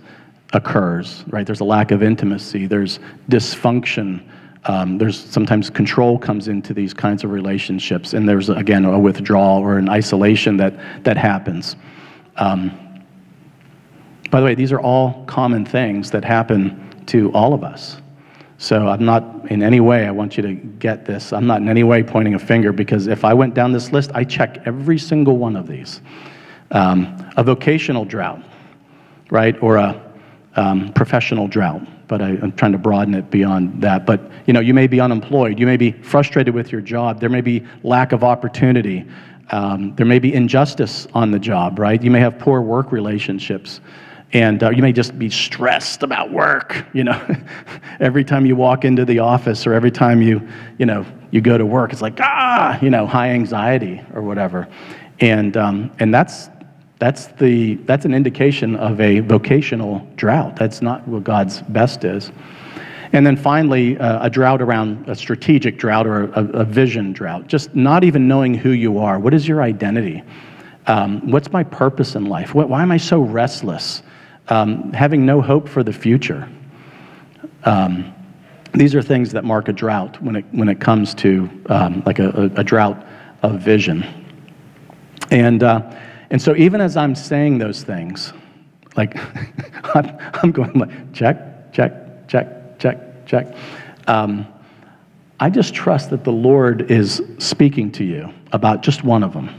[0.55, 1.45] occurs, right?
[1.45, 4.23] There's a lack of intimacy, there's dysfunction.
[4.65, 9.61] Um, there's sometimes control comes into these kinds of relationships, and there's again a withdrawal
[9.61, 11.77] or an isolation that that happens.
[12.37, 12.88] Um,
[14.31, 18.01] by the way, these are all common things that happen to all of us.
[18.59, 21.69] So I'm not in any way, I want you to get this, I'm not in
[21.69, 24.99] any way pointing a finger because if I went down this list, I check every
[24.99, 26.01] single one of these.
[26.73, 28.43] Um, a vocational drought,
[29.31, 29.57] right?
[29.63, 30.13] Or a
[30.57, 34.05] um, professional drought, but I, am trying to broaden it beyond that.
[34.05, 37.31] But you know, you may be unemployed, you may be frustrated with your job, there
[37.31, 39.07] may be lack of opportunity,
[39.51, 42.03] um, there may be injustice on the job, right?
[42.03, 43.81] You may have poor work relationships.
[44.33, 47.37] And uh, you may just be stressed about work, you know.
[48.01, 50.47] every time you walk into the office or every time you,
[50.79, 54.69] you know, you go to work, it's like, ah, you know, high anxiety or whatever.
[55.21, 56.51] And, um, and that's,
[56.99, 60.57] that's, the, that's an indication of a vocational drought.
[60.57, 62.31] That's not what God's best is.
[63.13, 67.47] And then finally, uh, a drought around a strategic drought or a, a, vision drought,
[67.47, 69.19] just not even knowing who you are.
[69.19, 70.23] What is your identity?
[70.87, 72.55] Um, what's my purpose in life?
[72.55, 74.03] What, why am I so restless?
[74.49, 76.49] Um, having no hope for the future.
[77.65, 78.15] Um,
[78.73, 82.19] these are things that mark a drought when it, when it comes to um, like
[82.19, 83.07] a, a, drought
[83.43, 84.05] of vision.
[85.31, 85.95] And, uh,
[86.31, 88.33] and so even as I'm saying those things,
[88.97, 89.17] like
[89.95, 93.55] I'm, I'm, going like, check, check, check, check, check.
[94.07, 94.47] Um,
[95.41, 99.51] I just trust that the Lord is speaking to you about just one of them,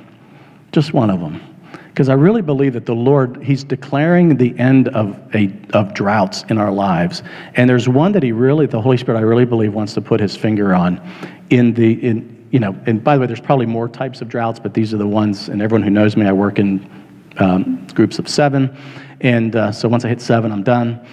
[0.72, 1.49] just one of them
[1.90, 6.44] because I really believe that the Lord, He's declaring the end of, a, of droughts
[6.50, 7.24] in our lives.
[7.56, 10.20] And there's one that He really, the Holy Spirit, I really believe, wants to put
[10.20, 11.02] His finger on
[11.50, 14.60] in the, in, you know, and by the way, there's probably more types of droughts,
[14.60, 16.90] but these are the ones, and everyone who knows me, I work in
[17.38, 18.76] um, groups of seven.
[19.22, 21.06] And uh, so once I hit seven, I'm done.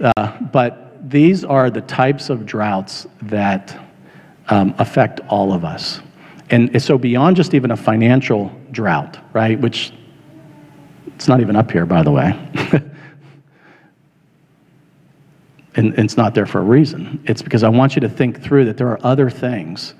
[0.00, 3.78] Uh, but these are the types of droughts that
[4.48, 6.00] um, affect all of us.
[6.50, 9.92] And so beyond just even a financial drought, right, which
[11.22, 12.30] it's not even up here, by the way.
[15.76, 17.22] and, and, it's not there for a reason.
[17.28, 19.94] It's because I want you to think through that there are other things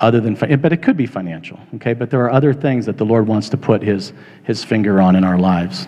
[0.00, 1.94] other than, but it could be financial, okay?
[1.94, 5.14] But there are other things that the Lord wants to put his, his finger on
[5.14, 5.86] in our lives.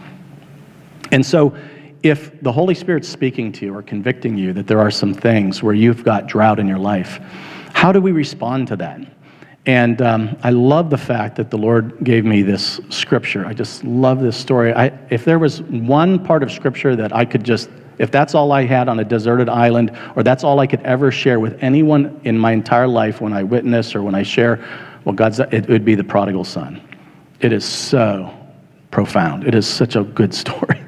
[1.10, 1.56] And so,
[2.04, 5.64] if the Holy Spirit's speaking to you or convicting you that there are some things
[5.64, 7.18] where you've got drought in your life,
[7.72, 9.00] how do we respond to that?
[9.66, 13.44] And um, I love the fact that the Lord gave me this scripture.
[13.44, 14.72] I just love this story.
[14.72, 18.52] I, if there was one part of scripture that I could just, if that's all
[18.52, 22.20] I had on a deserted island, or that's all I could ever share with anyone
[22.22, 24.64] in my entire life when I witness or when I share,
[25.04, 26.80] well, God's, it would be the prodigal son.
[27.40, 28.32] It is so
[28.92, 29.48] profound.
[29.48, 30.80] It is such a good story.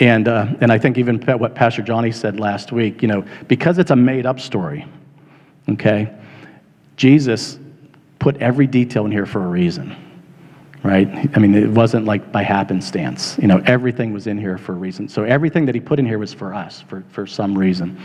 [0.00, 3.76] And, uh, and I think even what Pastor Johnny said last week, you know, because
[3.78, 4.86] it's a made up story,
[5.68, 6.10] okay,
[6.96, 7.58] Jesus
[8.24, 9.94] put every detail in here for a reason,
[10.82, 11.06] right?
[11.36, 13.36] I mean, it wasn't like by happenstance.
[13.38, 15.10] You know, everything was in here for a reason.
[15.10, 18.00] So everything that he put in here was for us, for, for some reason.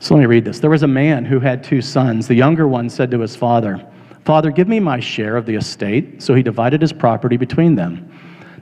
[0.00, 0.58] So let me read this.
[0.58, 2.26] There was a man who had two sons.
[2.26, 3.86] The younger one said to his father,
[4.24, 6.20] Father, give me my share of the estate.
[6.20, 8.12] So he divided his property between them.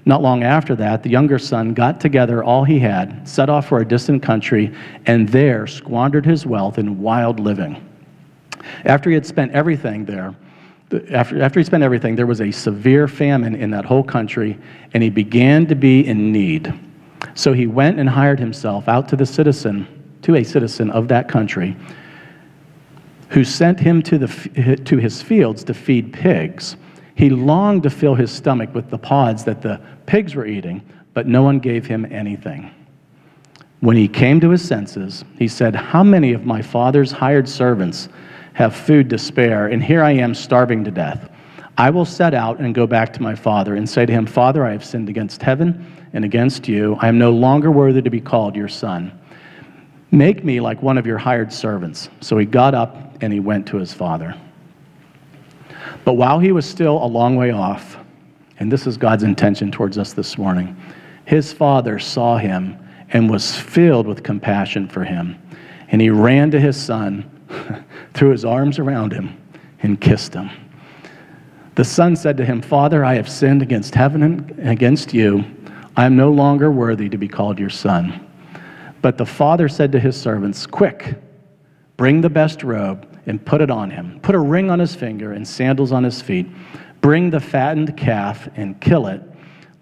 [0.05, 3.79] Not long after that, the younger son got together all he had, set off for
[3.79, 4.71] a distant country,
[5.07, 7.83] and there squandered his wealth in wild living.
[8.85, 10.35] After he had spent everything there,
[11.11, 14.59] after, after he spent everything, there was a severe famine in that whole country,
[14.93, 16.73] and he began to be in need.
[17.35, 19.87] So he went and hired himself out to the citizen,
[20.23, 21.77] to a citizen of that country,
[23.29, 26.77] who sent him to, the, to his fields to feed pigs.
[27.15, 30.83] He longed to fill his stomach with the pods that the pigs were eating,
[31.15, 32.71] but no one gave him anything.
[33.81, 38.09] When he came to his senses, he said, How many of my father's hired servants?
[38.55, 41.31] Have food to spare, and here I am starving to death.
[41.77, 44.65] I will set out and go back to my father and say to him, Father,
[44.65, 46.97] I have sinned against heaven and against you.
[47.01, 49.19] I am no longer worthy to be called your son.
[50.13, 52.09] Make me like one of your hired servants.
[52.21, 54.41] So he got up and he went to his father.
[56.05, 57.97] But while he was still a long way off,
[58.61, 60.77] and this is God's intention towards us this morning,
[61.25, 62.79] his father saw him
[63.11, 65.41] and was filled with compassion for him.
[65.89, 67.29] And he ran to his son,
[68.15, 69.37] threw his arms around him,
[69.83, 70.51] and kissed him.
[71.75, 75.45] The son said to him, Father, I have sinned against heaven and against you.
[75.97, 78.29] I am no longer worthy to be called your son.
[79.03, 81.17] But the father said to his servants, Quick,
[81.97, 84.21] bring the best robe and put it on him.
[84.23, 86.47] Put a ring on his finger and sandals on his feet.
[87.01, 89.21] Bring the fattened calf and kill it.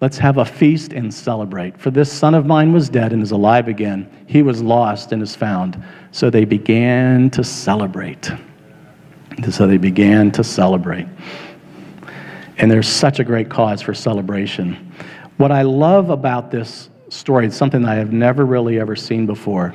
[0.03, 1.79] Let's have a feast and celebrate.
[1.79, 4.25] For this son of mine was dead and is alive again.
[4.27, 5.81] He was lost and is found.
[6.11, 8.29] So they began to celebrate.
[9.49, 11.07] So they began to celebrate.
[12.57, 14.91] And there's such a great cause for celebration.
[15.37, 19.73] What I love about this story, it's something I have never really ever seen before,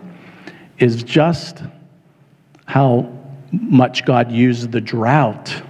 [0.78, 1.62] is just
[2.66, 3.10] how
[3.50, 5.62] much God used the drought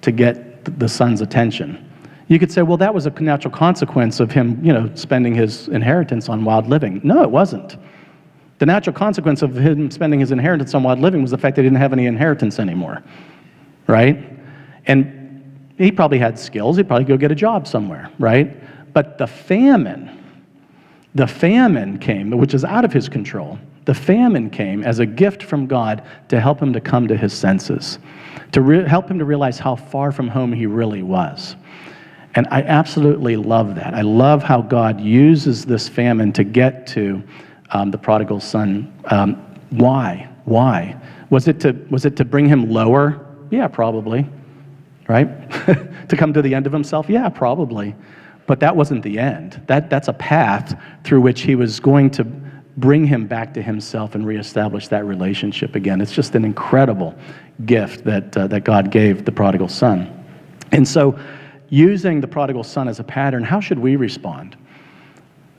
[0.00, 1.83] to get the son's attention.
[2.34, 5.68] You could say, well, that was a natural consequence of him, you know, spending his
[5.68, 7.00] inheritance on wild living.
[7.04, 7.76] No, it wasn't.
[8.58, 11.62] The natural consequence of him spending his inheritance on wild living was the fact that
[11.62, 13.04] he didn't have any inheritance anymore,
[13.86, 14.18] right?
[14.86, 16.76] And he probably had skills.
[16.76, 18.92] He'd probably go get a job somewhere, right?
[18.92, 20.10] But the famine,
[21.14, 23.60] the famine came, which is out of his control.
[23.84, 27.32] The famine came as a gift from God to help him to come to his
[27.32, 28.00] senses,
[28.50, 31.54] to re- help him to realize how far from home he really was.
[32.34, 33.94] And I absolutely love that.
[33.94, 37.22] I love how God uses this famine to get to
[37.70, 38.92] um, the prodigal son.
[39.06, 39.34] Um,
[39.70, 40.28] why?
[40.44, 41.00] Why?
[41.30, 43.24] Was it, to, was it to bring him lower?
[43.50, 44.26] Yeah, probably.
[45.08, 45.50] Right?
[46.08, 47.08] to come to the end of himself?
[47.08, 47.94] Yeah, probably.
[48.46, 49.62] But that wasn't the end.
[49.66, 52.24] That, that's a path through which he was going to
[52.76, 56.00] bring him back to himself and reestablish that relationship again.
[56.00, 57.14] It's just an incredible
[57.64, 60.24] gift that, uh, that God gave the prodigal son.
[60.72, 61.18] And so,
[61.70, 64.56] using the prodigal son as a pattern, how should we respond?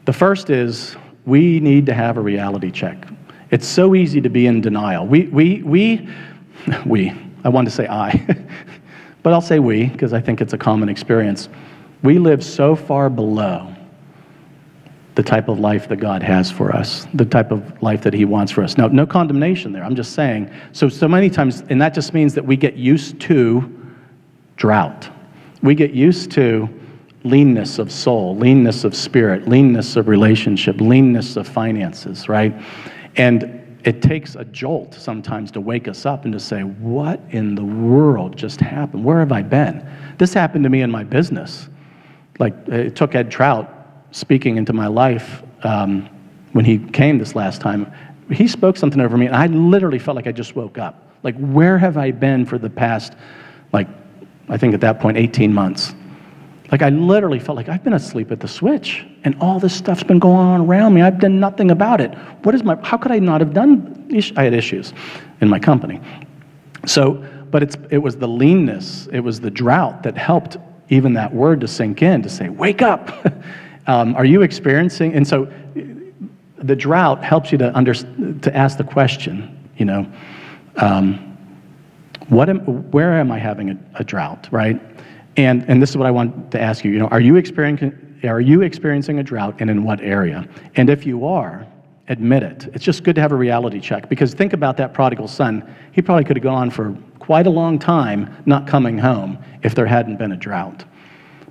[0.05, 3.07] The first is we need to have a reality check.
[3.51, 5.05] It's so easy to be in denial.
[5.05, 6.09] We, we, we,
[6.85, 7.13] we,
[7.43, 8.45] I wanted to say I,
[9.23, 11.49] but I'll say we because I think it's a common experience.
[12.03, 13.75] We live so far below
[15.15, 18.25] the type of life that God has for us, the type of life that He
[18.25, 18.77] wants for us.
[18.77, 19.83] Now, no condemnation there.
[19.83, 20.51] I'm just saying.
[20.73, 23.73] So, so many times, and that just means that we get used to
[24.57, 25.09] drought.
[25.61, 26.69] We get used to
[27.23, 32.53] leanness of soul, leanness of spirit, leanness of relationship, leanness of finances, right?
[33.15, 37.55] And it takes a jolt sometimes to wake us up and to say, What in
[37.55, 39.03] the world just happened?
[39.03, 39.87] Where have I been?
[40.17, 41.69] This happened to me in my business.
[42.39, 43.71] Like, it took Ed Trout
[44.11, 46.09] speaking into my life um,
[46.53, 47.91] when he came this last time,
[48.31, 51.11] he spoke something over me, and I literally felt like I just woke up.
[51.21, 53.13] Like, where have I been for the past,
[53.73, 53.87] like,
[54.49, 55.93] I think at that point, 18 months?
[56.71, 60.03] Like, I literally felt like I've been asleep at the switch, and all this stuff's
[60.03, 61.01] been going on around me.
[61.01, 62.13] I've done nothing about it.
[62.43, 64.93] What is my, how could I not have done, I had issues
[65.41, 66.01] in my company.
[66.85, 70.57] So, but it's, it was the leanness, it was the drought that helped
[70.89, 73.11] even that word to sink in, to say, wake up.
[73.87, 75.13] Um, are you experiencing?
[75.13, 75.47] And so
[76.57, 80.11] the drought helps you to, under, to ask the question, you know,
[80.77, 81.34] um,
[82.29, 82.59] what am,
[82.91, 84.81] where am I having a, a, drought, right?
[85.37, 88.41] And, and this is what I want to ask you, you know, are you, are
[88.41, 90.47] you experiencing a drought and in what area?
[90.75, 91.67] And if you are,
[92.07, 92.69] admit it.
[92.73, 95.75] It's just good to have a reality check because think about that prodigal son.
[95.91, 99.85] He probably could have gone for quite a long time not coming home if there
[99.85, 100.85] hadn't been a drought.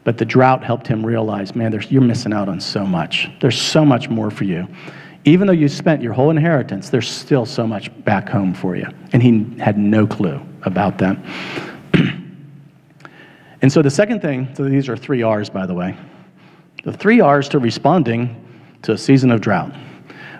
[0.05, 3.31] But the drought helped him realize, man, you're missing out on so much.
[3.41, 4.69] There's so much more for you.
[5.25, 8.87] Even though you spent your whole inheritance, there's still so much back home for you.
[9.13, 11.17] And he had no clue about that.
[13.63, 15.97] and so the second thing, so these are three R's, by the way.
[16.85, 18.41] The three R's to responding
[18.83, 19.75] to a season of drought.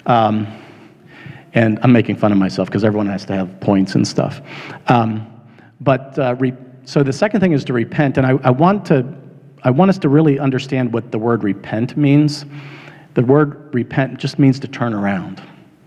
[0.07, 0.47] Um,
[1.55, 4.41] and I'm making fun of myself because everyone has to have points and stuff.
[4.89, 5.31] Um,
[5.81, 6.53] but uh, re-
[6.85, 9.07] so the second thing is to repent, and I, I want to
[9.63, 12.45] I want us to really understand what the word repent means.
[13.15, 15.43] The word repent just means to turn around.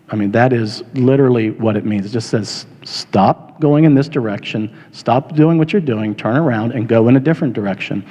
[0.10, 2.06] I mean, that is literally what it means.
[2.06, 6.72] It just says, stop going in this direction, stop doing what you're doing, turn around,
[6.72, 8.06] and go in a different direction.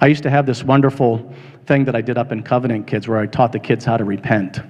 [0.00, 1.34] I used to have this wonderful
[1.66, 4.04] thing that I did up in Covenant Kids where I taught the kids how to
[4.04, 4.60] repent.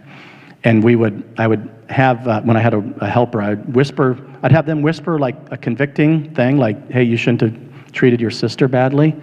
[0.65, 4.19] And we would, I would have, uh, when I had a, a helper, I'd whisper,
[4.43, 8.31] I'd have them whisper like a convicting thing, like, hey, you shouldn't have treated your
[8.31, 9.15] sister badly.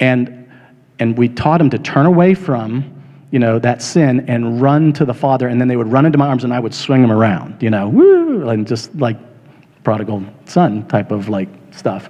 [0.00, 0.44] And
[0.98, 2.93] and we taught them to turn away from
[3.34, 6.16] you know, that sin and run to the Father, and then they would run into
[6.16, 9.16] my arms and I would swing them around, you know, woo, and just like
[9.82, 12.08] prodigal son type of like stuff.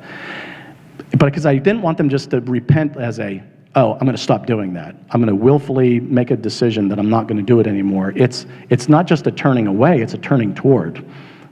[1.12, 3.42] But because I didn't want them just to repent as a,
[3.74, 4.96] oh, I'm going to stop doing that.
[5.12, 8.12] I'm going to willfully make a decision that I'm not going to do it anymore.
[8.14, 11.02] It's, it's not just a turning away, it's a turning toward.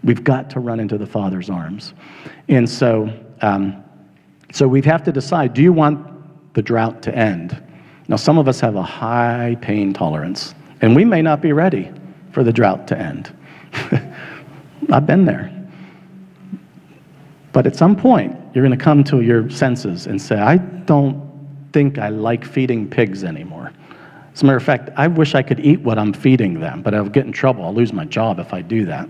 [0.05, 1.95] We've got to run into the Father's arms.
[2.47, 3.11] And so,
[3.41, 3.83] um,
[4.53, 7.72] so we have to decide do you want the drought to end?
[8.13, 11.91] Now, some of us have a high pain tolerance, and we may not be ready
[12.31, 13.35] for the drought to end.
[14.93, 15.51] I've been there.
[17.55, 21.23] But at some point, you're going to come to your senses and say, I don't
[21.73, 23.73] think I like feeding pigs anymore.
[24.35, 26.95] As a matter of fact, I wish I could eat what I'm feeding them, but
[26.95, 27.65] I'll get in trouble.
[27.65, 29.09] I'll lose my job if I do that.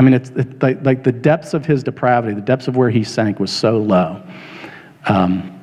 [0.00, 3.04] I mean, it's, like, like, the depths of his depravity, the depths of where he
[3.04, 4.20] sank was so low.
[5.06, 5.61] Um,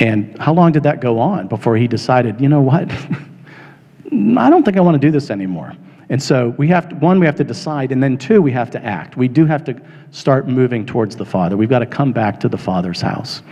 [0.00, 2.90] and how long did that go on before he decided, you know what?
[4.12, 5.74] I don't think I want to do this anymore.
[6.08, 8.70] And so we have to, one, we have to decide, and then two, we have
[8.70, 9.16] to act.
[9.16, 9.78] We do have to
[10.10, 11.56] start moving towards the Father.
[11.56, 13.42] We've got to come back to the Father's house.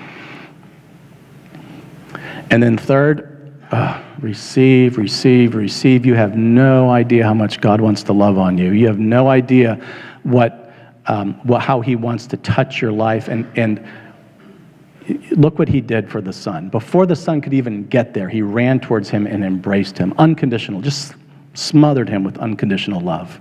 [2.51, 6.07] And then third, uh, receive, receive, receive.
[6.07, 8.70] You have no idea how much God wants to love on you.
[8.70, 9.74] You have no idea
[10.22, 10.72] what,
[11.07, 13.28] um, what how He wants to touch your life.
[13.28, 13.86] And, and
[15.32, 16.68] look what He did for the Son.
[16.68, 20.80] Before the Son could even get there, He ran towards Him and embraced Him, unconditional,
[20.80, 21.14] just
[21.59, 23.40] smothered him with unconditional love.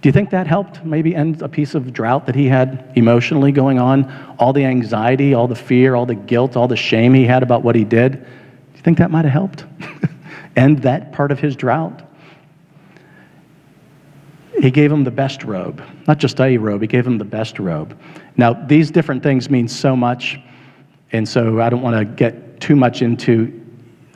[0.00, 3.52] Do you think that helped maybe end a piece of drought that he had emotionally
[3.52, 4.10] going on?
[4.38, 7.62] All the anxiety, all the fear, all the guilt, all the shame he had about
[7.62, 8.12] what he did?
[8.12, 8.18] Do
[8.76, 9.66] you think that might have helped
[10.56, 12.02] end that part of his drought?
[14.58, 17.58] He gave him the best robe, not just a robe, he gave him the best
[17.58, 17.98] robe.
[18.36, 20.38] Now, these different things mean so much,
[21.12, 23.56] and so I don't want to get too much into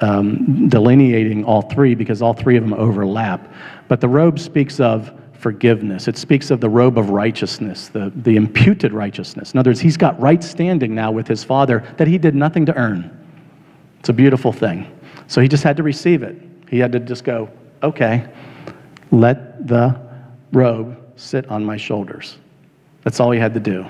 [0.00, 3.52] um, delineating all three because all three of them overlap.
[3.88, 6.08] But the robe speaks of forgiveness.
[6.08, 9.52] It speaks of the robe of righteousness, the, the imputed righteousness.
[9.52, 12.64] In other words, he's got right standing now with his father that he did nothing
[12.66, 13.10] to earn.
[14.00, 14.90] It's a beautiful thing.
[15.26, 16.36] So he just had to receive it.
[16.68, 17.50] He had to just go,
[17.82, 18.26] okay,
[19.10, 20.00] let the
[20.52, 22.38] robe sit on my shoulders.
[23.02, 23.86] That's all he had to do.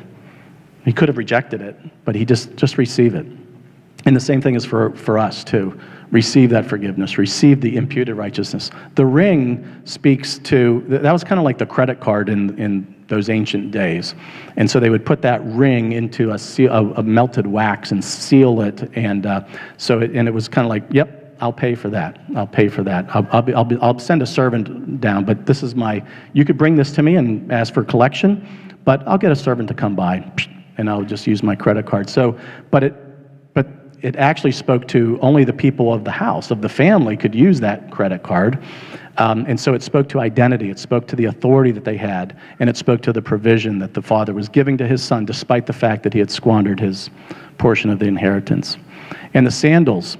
[0.84, 3.26] He could have rejected it, but he just, just receive it.
[4.06, 5.80] And the same thing is for, for us, too
[6.14, 8.70] receive that forgiveness, receive the imputed righteousness.
[8.94, 13.28] The ring speaks to, that was kind of like the credit card in, in those
[13.28, 14.14] ancient days.
[14.56, 18.02] And so they would put that ring into a, seal, a, a melted wax and
[18.02, 18.88] seal it.
[18.96, 19.44] And uh,
[19.76, 22.20] so, it, and it was kind of like, yep, I'll pay for that.
[22.36, 23.06] I'll pay for that.
[23.14, 26.00] I'll, I'll, be, I'll, be, I'll send a servant down, but this is my,
[26.32, 29.66] you could bring this to me and ask for collection, but I'll get a servant
[29.68, 30.20] to come by
[30.76, 32.08] and I'll just use my credit card.
[32.08, 32.38] So,
[32.70, 32.94] but it,
[33.54, 33.66] but
[34.02, 37.60] it actually spoke to only the people of the house, of the family, could use
[37.60, 38.62] that credit card.
[39.16, 42.36] Um, and so it spoke to identity, it spoke to the authority that they had,
[42.58, 45.66] and it spoke to the provision that the father was giving to his son, despite
[45.66, 47.10] the fact that he had squandered his
[47.58, 48.76] portion of the inheritance.
[49.34, 50.16] And the sandals,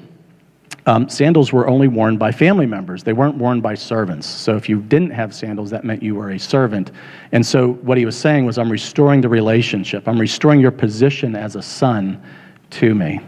[0.86, 3.02] um, sandals were only worn by family members.
[3.02, 4.26] They weren't worn by servants.
[4.26, 6.90] So if you didn't have sandals, that meant you were a servant.
[7.32, 10.06] And so what he was saying was, I'm restoring the relationship.
[10.06, 12.22] I'm restoring your position as a son
[12.70, 13.20] to me.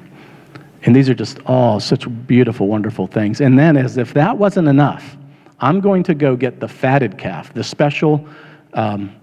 [0.82, 3.40] And these are just all such beautiful, wonderful things.
[3.40, 5.16] And then, as if that wasn't enough,
[5.58, 8.26] I'm going to go get the fatted calf, the special
[8.74, 9.14] um,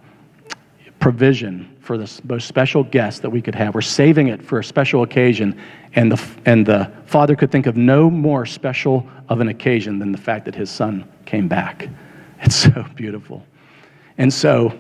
[1.04, 3.76] provision for the most special guest that we could have.
[3.76, 5.60] We're saving it for a special occasion,
[5.96, 10.14] and the, and the father could think of no more special of an occasion than
[10.14, 11.90] the fact that his son came back.
[12.42, 13.46] It's so beautiful.
[14.18, 14.80] And so,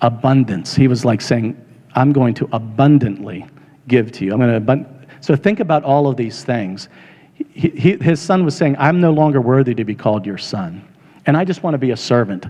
[0.00, 0.74] abundance.
[0.74, 1.62] He was like saying,
[1.94, 3.44] I'm going to abundantly
[3.88, 4.32] give to you.
[4.32, 5.06] I'm going to abund-.
[5.20, 6.88] so think about all of these things.
[7.34, 10.82] He, he, his son was saying, I'm no longer worthy to be called your son,
[11.26, 12.46] and I just want to be a servant.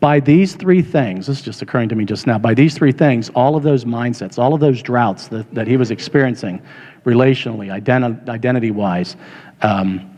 [0.00, 2.92] By these three things, this is just occurring to me just now, by these three
[2.92, 6.62] things, all of those mindsets, all of those droughts that, that he was experiencing
[7.04, 9.16] relationally, identi- identity wise,
[9.62, 10.16] um,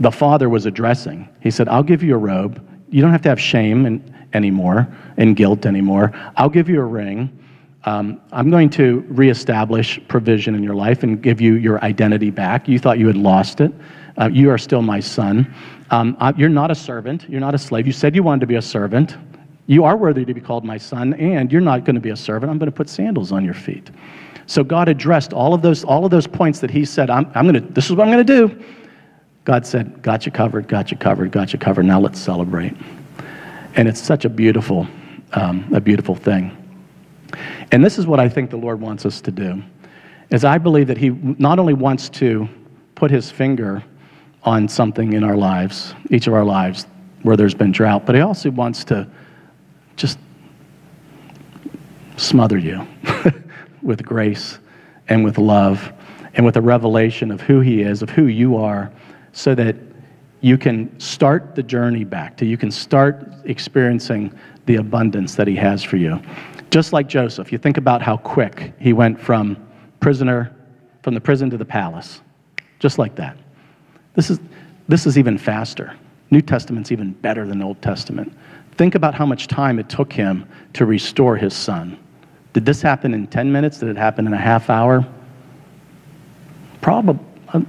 [0.00, 1.28] the father was addressing.
[1.40, 2.64] He said, I'll give you a robe.
[2.88, 6.12] You don't have to have shame and, anymore and guilt anymore.
[6.36, 7.34] I'll give you a ring.
[7.84, 12.68] Um, I'm going to reestablish provision in your life and give you your identity back.
[12.68, 13.72] You thought you had lost it.
[14.18, 15.54] Uh, you are still my son.
[15.90, 17.24] Um, uh, you're not a servant.
[17.28, 17.86] You're not a slave.
[17.86, 19.16] You said you wanted to be a servant.
[19.66, 22.16] You are worthy to be called my son, and you're not going to be a
[22.16, 22.50] servant.
[22.50, 23.90] I'm going to put sandals on your feet.
[24.46, 27.46] So God addressed all of those, all of those points that He said, I'm, I'm
[27.46, 28.64] going to, this is what I'm going to do.
[29.44, 31.84] God said, Got you covered, got you covered, got you covered.
[31.84, 32.74] Now let's celebrate.
[33.74, 34.86] And it's such a beautiful,
[35.34, 36.56] um, a beautiful thing.
[37.70, 39.62] And this is what I think the Lord wants us to do.
[40.30, 42.48] Is I believe that he not only wants to
[42.94, 43.84] put his finger
[44.48, 46.86] on something in our lives, each of our lives,
[47.22, 49.06] where there's been drought, but He also wants to
[49.96, 50.18] just
[52.16, 52.86] smother you
[53.82, 54.58] with grace
[55.08, 55.92] and with love
[56.34, 58.90] and with a revelation of who He is, of who you are,
[59.32, 59.76] so that
[60.40, 64.32] you can start the journey back to, you can start experiencing
[64.64, 66.18] the abundance that He has for you.
[66.70, 69.56] Just like Joseph, you think about how quick he went from
[70.00, 70.54] prisoner,
[71.02, 72.22] from the prison to the palace,
[72.78, 73.36] just like that.
[74.18, 74.40] This is,
[74.88, 75.94] this is even faster.
[76.32, 78.36] New Testament's even better than Old Testament.
[78.72, 81.96] Think about how much time it took him to restore his son.
[82.52, 83.78] Did this happen in 10 minutes?
[83.78, 85.06] Did it happen in a half hour?
[86.80, 87.24] Probably.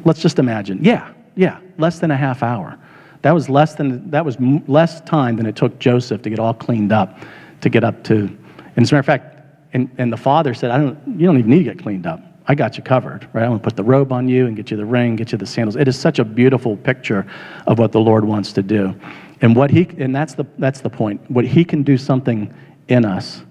[0.06, 0.84] Let's just imagine.
[0.84, 2.80] Yeah, yeah, less than a half hour.
[3.22, 4.36] That was less than that was
[4.68, 7.20] less time than it took Joseph to get all cleaned up,
[7.62, 8.16] to get up to.
[8.16, 9.36] And as a matter of fact,
[9.74, 10.98] and, and the father said, "I don't.
[11.20, 12.24] You don't even need to get cleaned up.
[12.50, 13.44] I got you covered, right?
[13.44, 15.38] I'm going to put the robe on you and get you the ring, get you
[15.38, 15.76] the sandals.
[15.76, 17.28] It is such a beautiful picture
[17.68, 19.00] of what the Lord wants to do.
[19.42, 21.30] And what he and that's the that's the point.
[21.30, 22.52] What he can do something
[22.88, 23.44] in us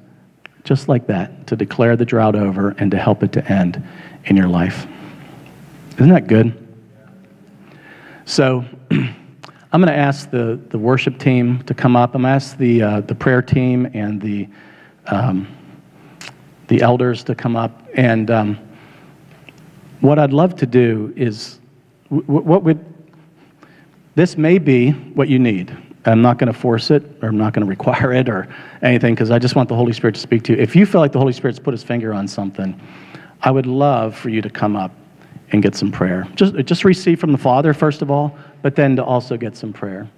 [0.65, 3.83] just like that to declare the drought over and to help it to end
[4.25, 4.87] in your life.
[5.93, 6.67] Isn't that good?
[8.27, 12.15] So I'm going to ask the, the worship team to come up.
[12.15, 14.49] I'm going to ask the, uh, the prayer team and the,
[15.07, 15.49] um,
[16.67, 17.89] the elders to come up.
[17.95, 18.68] And um,
[20.01, 21.59] what I'd love to do is,
[22.09, 22.85] what would,
[24.15, 25.77] this may be what you need.
[26.05, 28.49] I'm not going to force it or I'm not going to require it or
[28.83, 30.59] anything because I just want the Holy Spirit to speak to you.
[30.59, 32.81] If you feel like the Holy Spirit's put his finger on something,
[33.43, 34.93] I would love for you to come up
[35.51, 36.29] and get some prayer.
[36.35, 39.73] Just, just receive from the Father, first of all, but then to also get some
[39.73, 40.09] prayer.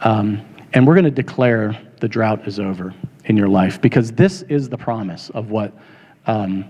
[0.00, 2.94] Um, and we're going to declare the drought is over
[3.26, 5.72] in your life because this is the promise of what
[6.26, 6.64] um,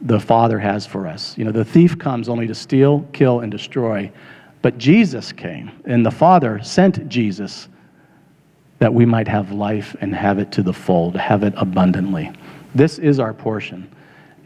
[0.00, 1.36] the Father has for us.
[1.38, 4.10] You know, the thief comes only to steal, kill, and destroy,
[4.62, 7.68] but Jesus came, and the Father sent Jesus
[8.78, 12.30] that we might have life and have it to the full, to have it abundantly.
[12.74, 13.90] This is our portion.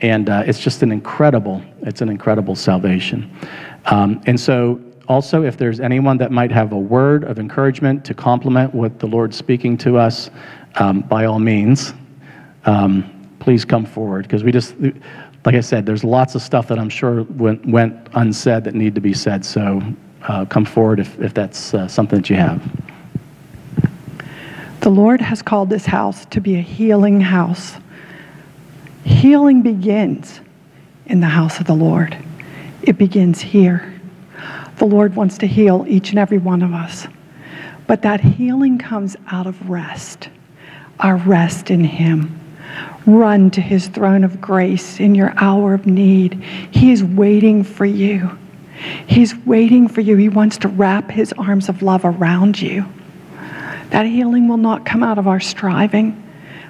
[0.03, 3.31] And uh, it's just an incredible, it's an incredible salvation.
[3.87, 8.15] Um, and so also, if there's anyone that might have a word of encouragement to
[8.15, 10.31] complement what the Lord's speaking to us,
[10.77, 11.93] um, by all means,
[12.65, 14.23] um, please come forward.
[14.23, 14.77] Because we just,
[15.45, 18.95] like I said, there's lots of stuff that I'm sure went, went unsaid that need
[18.95, 19.45] to be said.
[19.45, 19.83] So
[20.23, 22.63] uh, come forward if, if that's uh, something that you have.
[24.81, 27.75] The Lord has called this house to be a healing house.
[29.05, 30.41] Healing begins
[31.07, 32.17] in the house of the Lord,
[32.83, 34.01] it begins here.
[34.77, 37.07] The Lord wants to heal each and every one of us.
[37.87, 40.31] But that healing comes out of rest,
[41.01, 42.40] our rest in Him.
[43.07, 46.35] Run to His throne of grace in your hour of need.
[46.71, 48.39] He is waiting for you.
[49.07, 50.17] He's waiting for you.
[50.17, 52.87] He wants to wrap His arms of love around you.
[53.91, 56.23] That healing will not come out of our striving,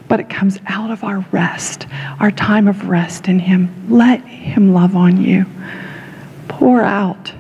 [0.09, 1.87] but it comes out of our rest,
[2.19, 3.87] our time of rest in Him.
[3.89, 5.47] Let Him love on you.
[6.49, 7.33] Pour out.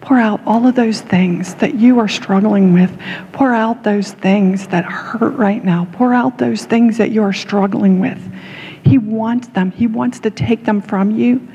[0.00, 2.90] Pour out all of those things that you are struggling with.
[3.32, 5.86] Pour out those things that hurt right now.
[5.92, 8.18] Pour out those things that you are struggling with.
[8.84, 9.70] He wants them.
[9.70, 11.46] He wants to take them from you,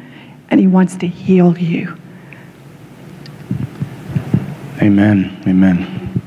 [0.50, 1.98] and He wants to heal you.
[4.82, 5.41] Amen.
[5.48, 6.22] Amen.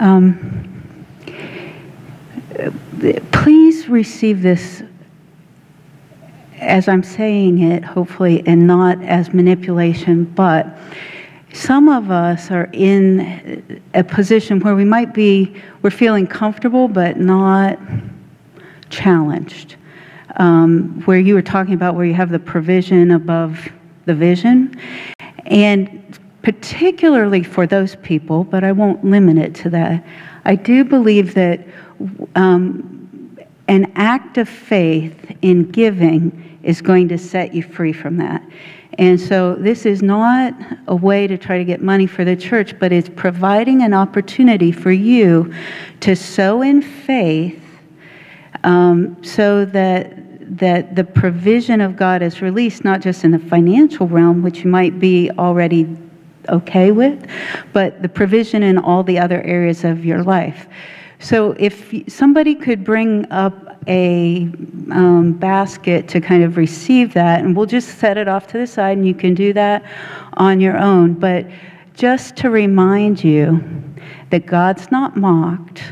[0.00, 0.48] Um,
[3.30, 4.82] please receive this
[6.60, 10.66] as I'm saying it, hopefully, and not as manipulation, but
[11.58, 17.18] some of us are in a position where we might be, we're feeling comfortable but
[17.18, 17.78] not
[18.90, 19.74] challenged.
[20.36, 23.68] Um, where you were talking about where you have the provision above
[24.04, 24.80] the vision.
[25.46, 30.06] And particularly for those people, but I won't limit it to that,
[30.44, 31.66] I do believe that
[32.36, 33.36] um,
[33.66, 38.42] an act of faith in giving is going to set you free from that.
[38.98, 40.54] And so this is not
[40.88, 44.72] a way to try to get money for the church, but it's providing an opportunity
[44.72, 45.54] for you
[46.00, 47.62] to sow in faith
[48.64, 50.24] um, so that
[50.56, 54.70] that the provision of God is released not just in the financial realm, which you
[54.70, 55.86] might be already
[56.48, 57.28] okay with,
[57.74, 60.66] but the provision in all the other areas of your life.
[61.20, 64.42] So if somebody could bring up a
[64.92, 68.66] um, basket to kind of receive that, and we'll just set it off to the
[68.66, 69.84] side, and you can do that
[70.34, 71.14] on your own.
[71.14, 71.46] But
[71.94, 73.64] just to remind you
[74.30, 75.82] that God's not mocked.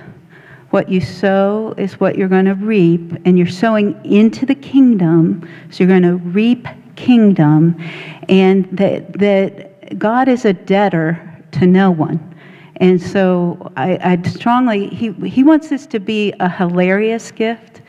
[0.70, 5.48] What you sow is what you're going to reap, and you're sowing into the kingdom,
[5.70, 7.80] so you're going to reap kingdom,
[8.28, 12.35] and that, that God is a debtor to no one.
[12.76, 17.82] And so I, I strongly, he, he wants this to be a hilarious gift.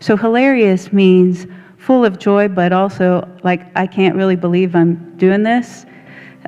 [0.00, 1.46] So hilarious means
[1.78, 5.86] full of joy, but also like, I can't really believe I'm doing this.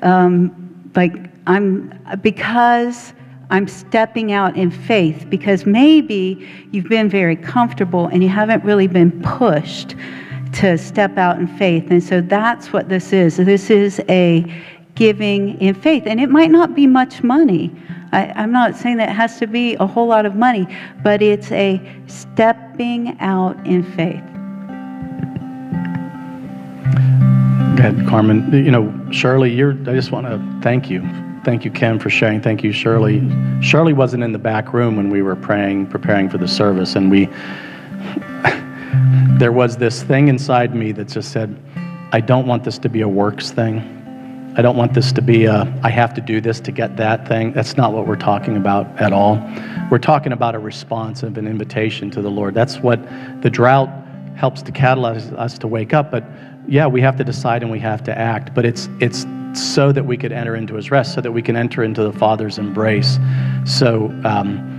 [0.02, 1.14] Um, like,
[1.46, 3.12] I'm, because
[3.50, 8.86] I'm stepping out in faith, because maybe you've been very comfortable and you haven't really
[8.86, 9.94] been pushed
[10.54, 11.90] to step out in faith.
[11.90, 13.36] And so that's what this is.
[13.36, 14.44] This is a
[14.94, 16.04] giving in faith.
[16.06, 17.74] And it might not be much money.
[18.12, 20.68] I, am not saying that it has to be a whole lot of money,
[21.02, 24.22] but it's a stepping out in faith.
[27.76, 28.52] Go ahead, Carmen.
[28.52, 31.02] You know, Shirley, you're, I just want to thank you.
[31.44, 32.40] Thank you, Kim, for sharing.
[32.40, 33.20] Thank you, Shirley.
[33.60, 37.10] Shirley wasn't in the back room when we were praying, preparing for the service, and
[37.10, 37.26] we,
[39.38, 41.60] there was this thing inside me that just said,
[42.12, 44.03] I don't want this to be a works thing.
[44.56, 47.26] I don't want this to be a, I have to do this to get that
[47.26, 47.52] thing.
[47.52, 49.34] That's not what we're talking about at all.
[49.90, 52.54] We're talking about a response of an invitation to the Lord.
[52.54, 53.02] That's what
[53.42, 53.88] the drought
[54.36, 56.12] helps to catalyze us to wake up.
[56.12, 56.24] But
[56.68, 60.06] yeah, we have to decide and we have to act, but it's it's so that
[60.06, 63.18] we could enter into His rest, so that we can enter into the Father's embrace.
[63.64, 64.06] So.
[64.24, 64.73] Um,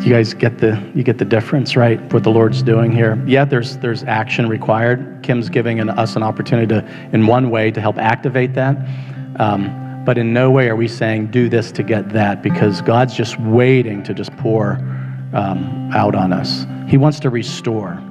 [0.00, 2.00] you guys get the you get the difference, right?
[2.12, 3.22] What the Lord's doing here.
[3.26, 5.20] Yeah, there's there's action required.
[5.22, 8.76] Kim's giving an, us an opportunity to, in one way, to help activate that.
[9.38, 13.14] Um, but in no way are we saying do this to get that, because God's
[13.14, 14.72] just waiting to just pour
[15.34, 16.66] um, out on us.
[16.88, 18.02] He wants to restore.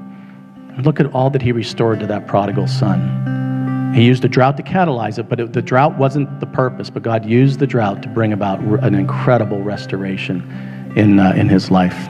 [0.84, 3.94] Look at all that he restored to that prodigal son.
[3.94, 7.04] He used the drought to catalyze it, but it, the drought wasn't the purpose, but
[7.04, 12.08] God used the drought to bring about an incredible restoration in, uh, in his life.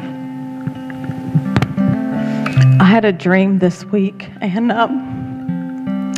[2.80, 6.14] I had a dream this week, and um,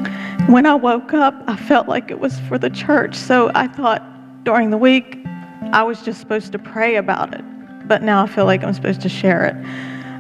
[0.48, 3.16] when I woke up, I felt like it was for the church.
[3.16, 4.04] So I thought
[4.44, 5.20] during the week
[5.72, 7.44] I was just supposed to pray about it,
[7.88, 9.56] but now I feel like I'm supposed to share it.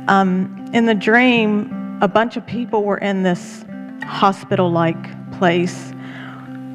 [0.09, 3.63] Um, in the dream, a bunch of people were in this
[4.03, 5.93] hospital-like place,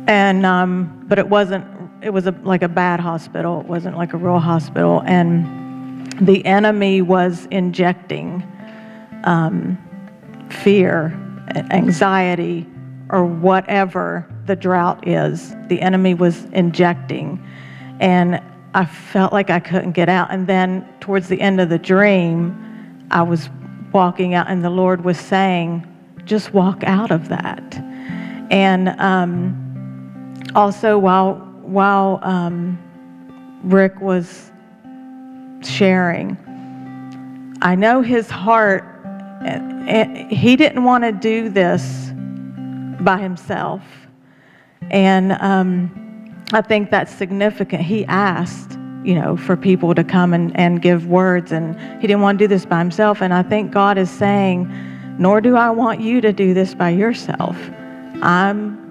[0.06, 1.64] and um, but it wasn't.
[2.00, 3.60] It was a, like a bad hospital.
[3.60, 8.42] It wasn't like a real hospital, and the enemy was injecting
[9.24, 9.76] um,
[10.50, 11.12] fear,
[11.70, 12.66] anxiety,
[13.10, 15.56] or whatever the drought is.
[15.68, 17.44] The enemy was injecting,
[17.98, 18.40] and
[18.74, 20.30] I felt like I couldn't get out.
[20.30, 23.48] And then towards the end of the dream, I was
[23.92, 25.84] walking out, and the Lord was saying,
[26.24, 27.74] just walk out of that.
[28.50, 32.78] And um, also, while while um,
[33.64, 34.50] Rick was
[35.62, 36.36] sharing,
[37.62, 38.84] I know his heart.
[40.30, 42.12] He didn't want to do this
[43.00, 43.82] by himself,
[44.90, 46.08] and um,
[46.52, 47.82] I think that's significant.
[47.82, 51.52] He asked, you know, for people to come and, and give words.
[51.52, 53.20] And he didn't want to do this by himself.
[53.20, 54.72] And I think God is saying,
[55.18, 57.56] nor do I want you to do this by yourself.
[58.22, 58.87] I'm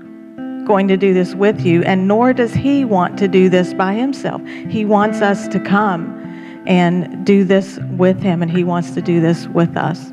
[0.67, 1.81] going to do this with you.
[1.83, 4.41] And nor does he want to do this by himself.
[4.69, 6.13] He wants us to come
[6.67, 10.11] and do this with him, and he wants to do this with us.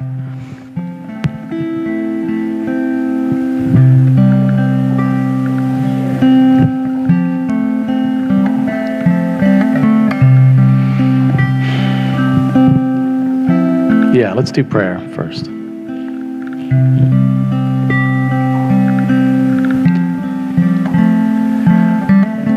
[14.17, 15.51] Yeah, let's do prayer first.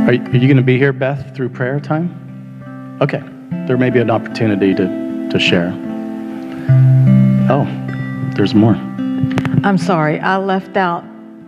[0.08, 2.98] Are are you going to be here, Beth, through prayer time?
[3.02, 3.22] Okay.
[3.68, 5.74] There may be an opportunity to, to share.
[7.50, 7.66] Oh,
[8.38, 8.76] there's more.
[9.66, 10.22] I'm sorry.
[10.22, 11.04] I left out,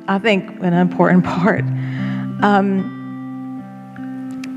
[0.10, 1.64] I think, an important part.
[2.44, 2.98] Um,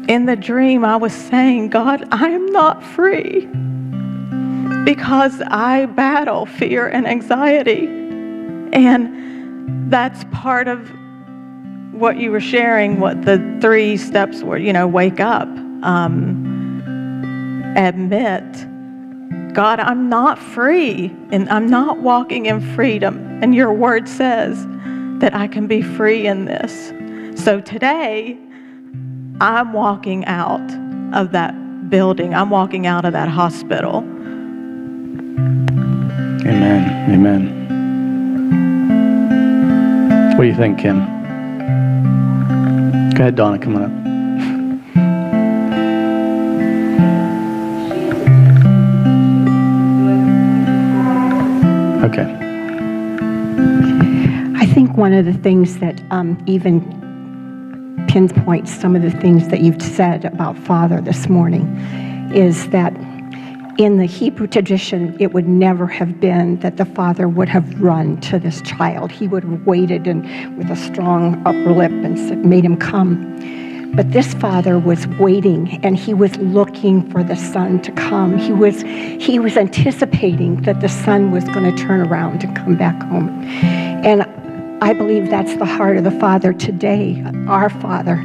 [0.08, 3.46] in the dream, I was saying, God, I am not free
[4.84, 7.86] because I battle fear and anxiety.
[8.72, 10.90] And that's part of
[12.02, 15.46] what you were sharing, what the three steps were, you know, wake up,
[15.84, 16.82] um,
[17.76, 18.42] admit,
[19.54, 23.40] God, I'm not free and I'm not walking in freedom.
[23.40, 24.66] And your word says
[25.20, 26.92] that I can be free in this.
[27.40, 28.36] So today,
[29.40, 30.68] I'm walking out
[31.14, 33.98] of that building, I'm walking out of that hospital.
[36.48, 37.12] Amen.
[37.12, 37.62] Amen.
[40.36, 41.21] What do you think, Kim?
[43.14, 44.12] Go ahead, Donna, come on up.
[52.04, 52.24] Okay.
[54.56, 56.80] I think one of the things that um, even
[58.08, 61.66] pinpoints some of the things that you've said about Father this morning
[62.34, 62.92] is that
[63.78, 68.20] in the Hebrew tradition, it would never have been that the father would have run
[68.22, 69.10] to this child.
[69.10, 70.22] He would have waited and
[70.58, 73.92] with a strong upper lip and made him come.
[73.94, 78.38] But this father was waiting and he was looking for the son to come.
[78.38, 82.76] He was, he was anticipating that the son was going to turn around and come
[82.76, 83.28] back home.
[84.04, 84.22] And
[84.82, 88.16] I believe that's the heart of the Father today, our Father,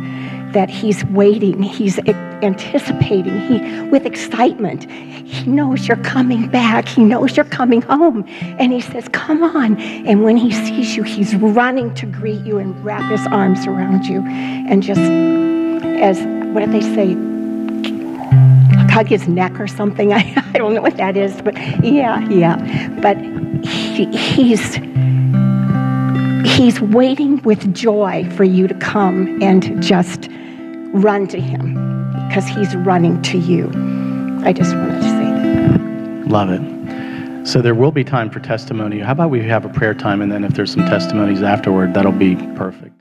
[0.53, 4.89] that He's waiting, He's anticipating, He with excitement.
[4.89, 9.79] He knows you're coming back, He knows you're coming home, and He says, "Come on!"
[9.79, 14.05] And when He sees you, He's running to greet you and wrap His arms around
[14.05, 16.19] you, and just as
[16.53, 17.15] what did they say?
[18.91, 20.11] Hug his neck or something.
[20.11, 22.89] I, I don't know what that is, but yeah, yeah.
[23.01, 23.17] But
[23.63, 24.79] he, he's
[26.57, 30.27] He's waiting with joy for you to come and just
[30.97, 31.73] run to him
[32.27, 33.71] because he's running to you.
[34.43, 36.27] I just wanted to say that.
[36.27, 37.47] Love it.
[37.47, 38.99] So there will be time for testimony.
[38.99, 42.11] How about we have a prayer time, and then if there's some testimonies afterward, that'll
[42.11, 42.93] be perfect.